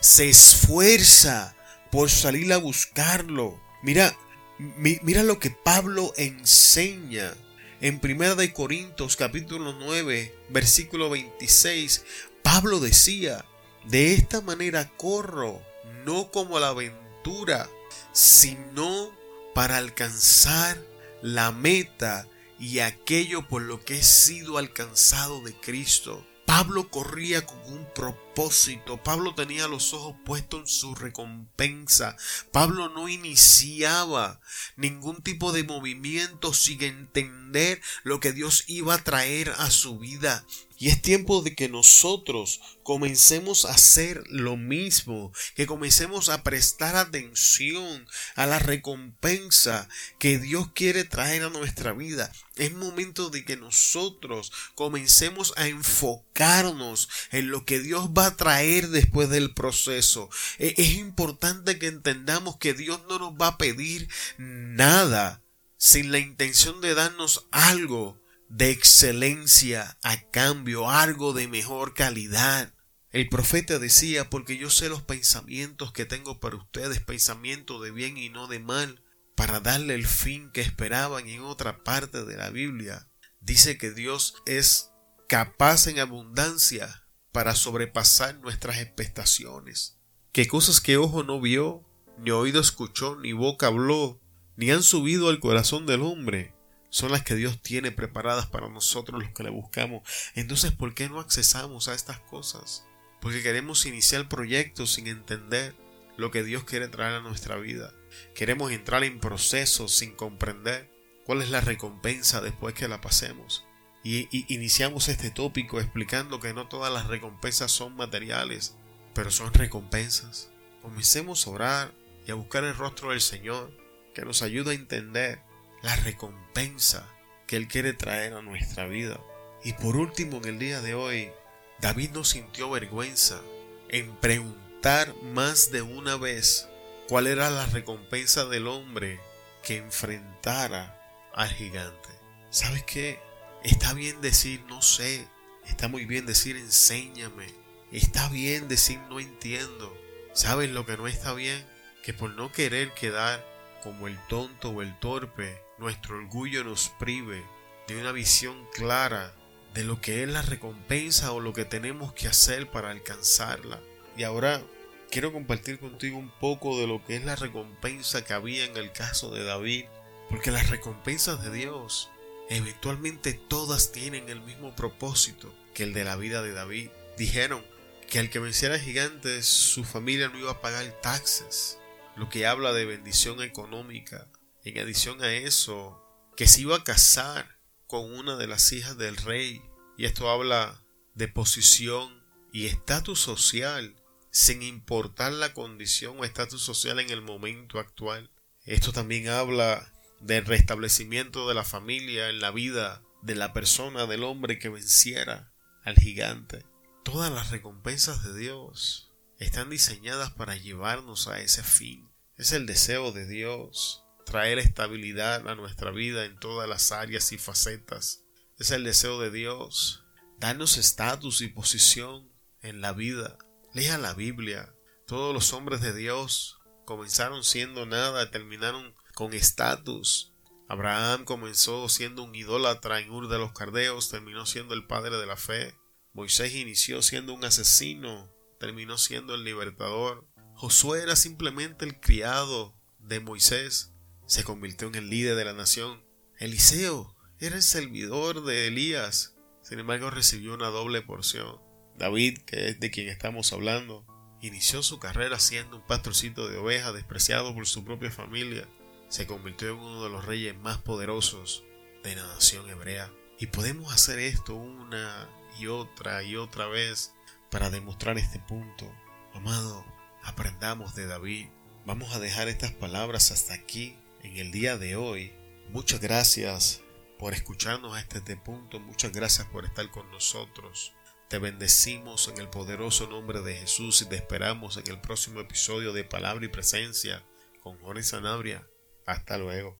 se 0.00 0.28
esfuerza 0.28 1.56
por 1.90 2.10
salir 2.10 2.52
a 2.52 2.58
buscarlo. 2.58 3.60
Mira, 3.82 4.16
mira 4.58 5.22
lo 5.22 5.38
que 5.38 5.50
Pablo 5.50 6.12
enseña 6.16 7.34
en 7.80 8.00
1 8.02 8.36
de 8.36 8.52
Corintios 8.52 9.16
capítulo 9.16 9.74
9, 9.74 10.34
versículo 10.48 11.10
26, 11.10 12.04
Pablo 12.42 12.80
decía, 12.80 13.44
de 13.84 14.14
esta 14.14 14.40
manera 14.40 14.90
corro, 14.96 15.60
no 16.04 16.30
como 16.30 16.58
la 16.58 16.68
aventura, 16.68 17.68
sino 18.12 19.10
para 19.54 19.76
alcanzar 19.76 20.82
la 21.22 21.52
meta 21.52 22.28
y 22.58 22.80
aquello 22.80 23.46
por 23.46 23.62
lo 23.62 23.84
que 23.84 23.98
he 23.98 24.02
sido 24.02 24.58
alcanzado 24.58 25.42
de 25.42 25.54
Cristo. 25.54 26.26
Pablo 26.46 26.88
corría 26.90 27.44
con 27.44 27.58
un 27.66 27.86
propósito, 27.92 29.02
Pablo 29.02 29.34
tenía 29.34 29.68
los 29.68 29.92
ojos 29.92 30.14
puestos 30.24 30.60
en 30.60 30.66
su 30.66 30.94
recompensa, 30.94 32.16
Pablo 32.52 32.88
no 32.88 33.08
iniciaba 33.08 34.40
ningún 34.76 35.22
tipo 35.22 35.52
de 35.52 35.64
movimiento 35.64 36.54
sin 36.54 36.82
entender 36.82 37.82
lo 38.04 38.20
que 38.20 38.32
Dios 38.32 38.64
iba 38.68 38.94
a 38.94 39.04
traer 39.04 39.50
a 39.58 39.70
su 39.70 39.98
vida. 39.98 40.46
Y 40.78 40.88
es 40.88 41.00
tiempo 41.00 41.42
de 41.42 41.54
que 41.54 41.68
nosotros 41.68 42.60
comencemos 42.82 43.64
a 43.64 43.72
hacer 43.72 44.22
lo 44.28 44.56
mismo, 44.56 45.32
que 45.54 45.66
comencemos 45.66 46.28
a 46.28 46.42
prestar 46.42 46.96
atención 46.96 48.06
a 48.34 48.46
la 48.46 48.58
recompensa 48.58 49.88
que 50.18 50.38
Dios 50.38 50.68
quiere 50.74 51.04
traer 51.04 51.44
a 51.44 51.50
nuestra 51.50 51.92
vida. 51.92 52.30
Es 52.56 52.74
momento 52.74 53.30
de 53.30 53.44
que 53.44 53.56
nosotros 53.56 54.52
comencemos 54.74 55.54
a 55.56 55.66
enfocarnos 55.66 57.08
en 57.32 57.50
lo 57.50 57.64
que 57.64 57.80
Dios 57.80 58.10
va 58.10 58.26
a 58.26 58.36
traer 58.36 58.88
después 58.88 59.30
del 59.30 59.54
proceso. 59.54 60.28
E, 60.58 60.74
es 60.76 60.94
importante 60.94 61.78
que 61.78 61.86
entendamos 61.86 62.58
que 62.58 62.74
Dios 62.74 63.00
no 63.08 63.18
nos 63.18 63.32
va 63.32 63.48
a 63.48 63.58
pedir 63.58 64.08
nada 64.36 65.42
sin 65.78 66.12
la 66.12 66.18
intención 66.18 66.80
de 66.80 66.94
darnos 66.94 67.46
algo 67.50 68.20
de 68.48 68.70
excelencia 68.70 69.98
a 70.02 70.20
cambio, 70.30 70.90
algo 70.90 71.32
de 71.32 71.48
mejor 71.48 71.94
calidad. 71.94 72.72
El 73.10 73.28
profeta 73.28 73.78
decía, 73.78 74.28
porque 74.30 74.58
yo 74.58 74.70
sé 74.70 74.88
los 74.88 75.02
pensamientos 75.02 75.92
que 75.92 76.04
tengo 76.04 76.38
para 76.38 76.56
ustedes, 76.56 77.00
pensamientos 77.00 77.82
de 77.82 77.90
bien 77.90 78.16
y 78.18 78.28
no 78.28 78.46
de 78.46 78.58
mal, 78.58 79.02
para 79.34 79.60
darle 79.60 79.94
el 79.94 80.06
fin 80.06 80.50
que 80.52 80.60
esperaban 80.60 81.28
en 81.28 81.42
otra 81.42 81.82
parte 81.84 82.24
de 82.24 82.36
la 82.36 82.50
Biblia. 82.50 83.08
Dice 83.40 83.78
que 83.78 83.92
Dios 83.92 84.34
es 84.46 84.90
capaz 85.28 85.86
en 85.86 85.98
abundancia 85.98 87.06
para 87.32 87.54
sobrepasar 87.54 88.38
nuestras 88.40 88.78
expectaciones. 88.78 89.98
Que 90.32 90.46
cosas 90.46 90.80
que 90.80 90.96
ojo 90.96 91.22
no 91.22 91.40
vio, 91.40 91.84
ni 92.18 92.30
oído 92.30 92.60
escuchó, 92.60 93.16
ni 93.16 93.32
boca 93.32 93.66
habló, 93.66 94.20
ni 94.56 94.70
han 94.70 94.82
subido 94.82 95.28
al 95.28 95.38
corazón 95.38 95.86
del 95.86 96.02
hombre, 96.02 96.55
son 96.96 97.12
las 97.12 97.22
que 97.22 97.34
Dios 97.34 97.60
tiene 97.60 97.92
preparadas 97.92 98.46
para 98.46 98.70
nosotros 98.70 99.22
los 99.22 99.30
que 99.32 99.42
le 99.42 99.50
buscamos. 99.50 100.00
Entonces, 100.34 100.72
¿por 100.72 100.94
qué 100.94 101.10
no 101.10 101.20
accesamos 101.20 101.88
a 101.88 101.94
estas 101.94 102.20
cosas? 102.20 102.86
Porque 103.20 103.42
queremos 103.42 103.84
iniciar 103.84 104.30
proyectos 104.30 104.94
sin 104.94 105.06
entender 105.06 105.76
lo 106.16 106.30
que 106.30 106.42
Dios 106.42 106.64
quiere 106.64 106.88
traer 106.88 107.16
a 107.16 107.20
nuestra 107.20 107.56
vida. 107.56 107.92
Queremos 108.34 108.72
entrar 108.72 109.04
en 109.04 109.20
procesos 109.20 109.94
sin 109.94 110.12
comprender 110.12 110.90
cuál 111.26 111.42
es 111.42 111.50
la 111.50 111.60
recompensa 111.60 112.40
después 112.40 112.72
que 112.72 112.88
la 112.88 113.02
pasemos. 113.02 113.66
Y, 114.02 114.30
iniciamos 114.50 115.10
este 115.10 115.30
tópico 115.30 115.80
explicando 115.80 116.40
que 116.40 116.54
no 116.54 116.66
todas 116.66 116.90
las 116.90 117.08
recompensas 117.08 117.70
son 117.70 117.94
materiales, 117.94 118.74
pero 119.12 119.30
son 119.30 119.52
recompensas. 119.52 120.50
Comencemos 120.80 121.46
a 121.46 121.50
orar 121.50 121.94
y 122.26 122.30
a 122.30 122.36
buscar 122.36 122.64
el 122.64 122.74
rostro 122.74 123.10
del 123.10 123.20
Señor, 123.20 123.70
que 124.14 124.24
nos 124.24 124.40
ayude 124.40 124.70
a 124.70 124.74
entender 124.74 125.44
la 125.86 125.94
recompensa 125.94 127.08
que 127.46 127.54
Él 127.54 127.68
quiere 127.68 127.92
traer 127.92 128.34
a 128.34 128.42
nuestra 128.42 128.88
vida. 128.88 129.20
Y 129.62 129.72
por 129.74 129.96
último, 129.96 130.38
en 130.38 130.46
el 130.46 130.58
día 130.58 130.80
de 130.80 130.94
hoy, 130.94 131.30
David 131.78 132.10
no 132.10 132.24
sintió 132.24 132.68
vergüenza 132.68 133.40
en 133.88 134.16
preguntar 134.16 135.14
más 135.22 135.70
de 135.70 135.82
una 135.82 136.16
vez 136.16 136.68
cuál 137.08 137.28
era 137.28 137.50
la 137.50 137.66
recompensa 137.66 138.46
del 138.46 138.66
hombre 138.66 139.20
que 139.62 139.76
enfrentara 139.76 141.00
al 141.32 141.50
gigante. 141.50 142.08
¿Sabes 142.50 142.82
qué? 142.82 143.20
Está 143.62 143.94
bien 143.94 144.20
decir 144.20 144.64
no 144.66 144.82
sé, 144.82 145.28
está 145.68 145.86
muy 145.86 146.04
bien 146.04 146.26
decir 146.26 146.56
enséñame, 146.56 147.46
está 147.92 148.28
bien 148.28 148.66
decir 148.66 148.98
no 149.08 149.20
entiendo. 149.20 149.96
¿Sabes 150.32 150.68
lo 150.68 150.84
que 150.84 150.96
no 150.96 151.06
está 151.06 151.32
bien? 151.32 151.64
Que 152.02 152.12
por 152.12 152.30
no 152.30 152.50
querer 152.50 152.92
quedar 152.92 153.55
como 153.86 154.08
el 154.08 154.18
tonto 154.26 154.70
o 154.70 154.82
el 154.82 154.98
torpe, 154.98 155.62
nuestro 155.78 156.16
orgullo 156.16 156.64
nos 156.64 156.88
prive 156.98 157.44
de 157.86 157.96
una 158.00 158.10
visión 158.10 158.66
clara 158.74 159.32
de 159.74 159.84
lo 159.84 160.00
que 160.00 160.24
es 160.24 160.28
la 160.28 160.42
recompensa 160.42 161.30
o 161.30 161.38
lo 161.38 161.52
que 161.52 161.64
tenemos 161.64 162.12
que 162.12 162.26
hacer 162.26 162.68
para 162.68 162.90
alcanzarla. 162.90 163.80
Y 164.16 164.24
ahora 164.24 164.60
quiero 165.08 165.32
compartir 165.32 165.78
contigo 165.78 166.18
un 166.18 166.32
poco 166.40 166.80
de 166.80 166.88
lo 166.88 167.04
que 167.04 167.14
es 167.14 167.24
la 167.24 167.36
recompensa 167.36 168.24
que 168.24 168.32
había 168.32 168.64
en 168.64 168.76
el 168.76 168.90
caso 168.90 169.30
de 169.30 169.44
David, 169.44 169.84
porque 170.30 170.50
las 170.50 170.68
recompensas 170.68 171.44
de 171.44 171.52
Dios 171.52 172.10
eventualmente 172.50 173.34
todas 173.34 173.92
tienen 173.92 174.28
el 174.28 174.40
mismo 174.40 174.74
propósito 174.74 175.54
que 175.74 175.84
el 175.84 175.92
de 175.92 176.02
la 176.02 176.16
vida 176.16 176.42
de 176.42 176.54
David. 176.54 176.90
Dijeron 177.18 177.64
que 178.10 178.18
al 178.18 178.30
que 178.30 178.40
venciera 178.40 178.80
gigantes 178.80 179.46
su 179.46 179.84
familia 179.84 180.28
no 180.28 180.40
iba 180.40 180.50
a 180.50 180.60
pagar 180.60 180.86
taxes, 181.02 181.78
lo 182.16 182.28
que 182.28 182.46
habla 182.46 182.72
de 182.72 182.86
bendición 182.86 183.42
económica, 183.42 184.28
en 184.64 184.78
adición 184.78 185.22
a 185.22 185.32
eso, 185.32 186.02
que 186.36 186.48
se 186.48 186.62
iba 186.62 186.76
a 186.76 186.84
casar 186.84 187.58
con 187.86 188.12
una 188.12 188.36
de 188.36 188.46
las 188.46 188.72
hijas 188.72 188.96
del 188.96 189.16
rey. 189.16 189.62
Y 189.96 190.06
esto 190.06 190.30
habla 190.30 190.82
de 191.14 191.28
posición 191.28 192.24
y 192.52 192.66
estatus 192.66 193.20
social, 193.20 193.96
sin 194.30 194.62
importar 194.62 195.32
la 195.32 195.52
condición 195.52 196.18
o 196.18 196.24
estatus 196.24 196.62
social 196.62 196.98
en 197.00 197.10
el 197.10 197.22
momento 197.22 197.78
actual. 197.78 198.30
Esto 198.64 198.92
también 198.92 199.28
habla 199.28 199.92
del 200.20 200.44
restablecimiento 200.44 201.48
de 201.48 201.54
la 201.54 201.64
familia 201.64 202.28
en 202.28 202.40
la 202.40 202.50
vida 202.50 203.02
de 203.22 203.34
la 203.34 203.52
persona, 203.52 204.06
del 204.06 204.24
hombre 204.24 204.58
que 204.58 204.68
venciera 204.68 205.52
al 205.84 205.96
gigante. 205.96 206.64
Todas 207.04 207.32
las 207.32 207.50
recompensas 207.50 208.24
de 208.24 208.36
Dios 208.38 209.05
están 209.38 209.70
diseñadas 209.70 210.32
para 210.32 210.56
llevarnos 210.56 211.28
a 211.28 211.40
ese 211.40 211.62
fin. 211.62 212.10
Es 212.36 212.52
el 212.52 212.66
deseo 212.66 213.12
de 213.12 213.26
Dios 213.26 214.04
traer 214.24 214.58
estabilidad 214.58 215.48
a 215.48 215.54
nuestra 215.54 215.90
vida 215.90 216.24
en 216.24 216.38
todas 216.38 216.68
las 216.68 216.92
áreas 216.92 217.32
y 217.32 217.38
facetas. 217.38 218.24
Es 218.58 218.70
el 218.70 218.84
deseo 218.84 219.20
de 219.20 219.30
Dios 219.30 220.02
darnos 220.38 220.76
estatus 220.76 221.40
y 221.40 221.48
posición 221.48 222.30
en 222.60 222.80
la 222.80 222.92
vida. 222.92 223.38
Lea 223.72 223.98
la 223.98 224.14
Biblia. 224.14 224.74
Todos 225.06 225.32
los 225.32 225.52
hombres 225.52 225.80
de 225.80 225.94
Dios 225.94 226.58
comenzaron 226.84 227.44
siendo 227.44 227.86
nada, 227.86 228.30
terminaron 228.30 228.94
con 229.14 229.32
estatus. 229.32 230.32
Abraham 230.68 231.24
comenzó 231.24 231.88
siendo 231.88 232.24
un 232.24 232.34
idólatra 232.34 233.00
en 233.00 233.10
Ur 233.10 233.28
de 233.28 233.38
los 233.38 233.52
Cardeos, 233.52 234.08
terminó 234.08 234.46
siendo 234.46 234.74
el 234.74 234.86
padre 234.86 235.16
de 235.16 235.26
la 235.26 235.36
fe. 235.36 235.74
Moisés 236.12 236.54
inició 236.54 237.02
siendo 237.02 237.34
un 237.34 237.44
asesino, 237.44 238.32
terminó 238.58 238.98
siendo 238.98 239.34
el 239.34 239.44
libertador. 239.44 240.26
Josué 240.54 241.02
era 241.02 241.16
simplemente 241.16 241.84
el 241.84 242.00
criado 242.00 242.74
de 242.98 243.20
Moisés, 243.20 243.92
se 244.26 244.42
convirtió 244.42 244.88
en 244.88 244.96
el 244.96 245.10
líder 245.10 245.36
de 245.36 245.44
la 245.44 245.52
nación. 245.52 246.04
Eliseo 246.38 247.16
era 247.38 247.56
el 247.56 247.62
servidor 247.62 248.44
de 248.44 248.66
Elías, 248.66 249.36
sin 249.62 249.78
embargo 249.78 250.10
recibió 250.10 250.54
una 250.54 250.68
doble 250.68 251.02
porción. 251.02 251.60
David, 251.96 252.38
que 252.38 252.68
es 252.68 252.80
de 252.80 252.90
quien 252.90 253.08
estamos 253.08 253.52
hablando, 253.52 254.06
inició 254.40 254.82
su 254.82 254.98
carrera 254.98 255.38
siendo 255.38 255.76
un 255.76 255.86
pastorcito 255.86 256.48
de 256.48 256.58
ovejas 256.58 256.94
despreciado 256.94 257.54
por 257.54 257.66
su 257.66 257.84
propia 257.84 258.10
familia. 258.10 258.68
Se 259.08 259.26
convirtió 259.26 259.68
en 259.68 259.78
uno 259.78 260.02
de 260.02 260.10
los 260.10 260.24
reyes 260.24 260.56
más 260.56 260.78
poderosos 260.78 261.64
de 262.02 262.16
la 262.16 262.26
nación 262.26 262.68
hebrea. 262.68 263.10
Y 263.38 263.46
podemos 263.46 263.92
hacer 263.92 264.18
esto 264.18 264.54
una 264.54 265.28
y 265.58 265.68
otra 265.68 266.22
y 266.22 266.36
otra 266.36 266.66
vez 266.66 267.14
para 267.56 267.70
demostrar 267.70 268.18
este 268.18 268.38
punto. 268.38 268.86
Amado, 269.32 269.82
aprendamos 270.22 270.94
de 270.94 271.06
David. 271.06 271.48
Vamos 271.86 272.14
a 272.14 272.20
dejar 272.20 272.48
estas 272.48 272.72
palabras 272.72 273.30
hasta 273.30 273.54
aquí 273.54 273.96
en 274.22 274.36
el 274.36 274.52
día 274.52 274.76
de 274.76 274.94
hoy. 274.96 275.32
Muchas 275.70 276.00
gracias 276.00 276.82
por 277.18 277.32
escucharnos 277.32 277.96
a 277.96 278.00
este 278.00 278.36
punto. 278.36 278.78
Muchas 278.78 279.10
gracias 279.10 279.46
por 279.46 279.64
estar 279.64 279.90
con 279.90 280.10
nosotros. 280.10 280.92
Te 281.30 281.38
bendecimos 281.38 282.28
en 282.28 282.36
el 282.42 282.50
poderoso 282.50 283.06
nombre 283.06 283.40
de 283.40 283.56
Jesús 283.56 284.02
y 284.02 284.04
te 284.04 284.16
esperamos 284.16 284.76
en 284.76 284.90
el 284.90 285.00
próximo 285.00 285.40
episodio 285.40 285.94
de 285.94 286.04
Palabra 286.04 286.44
y 286.44 286.48
Presencia 286.48 287.24
con 287.62 287.78
Jorge 287.78 288.02
Sanabria. 288.02 288.68
Hasta 289.06 289.38
luego. 289.38 289.74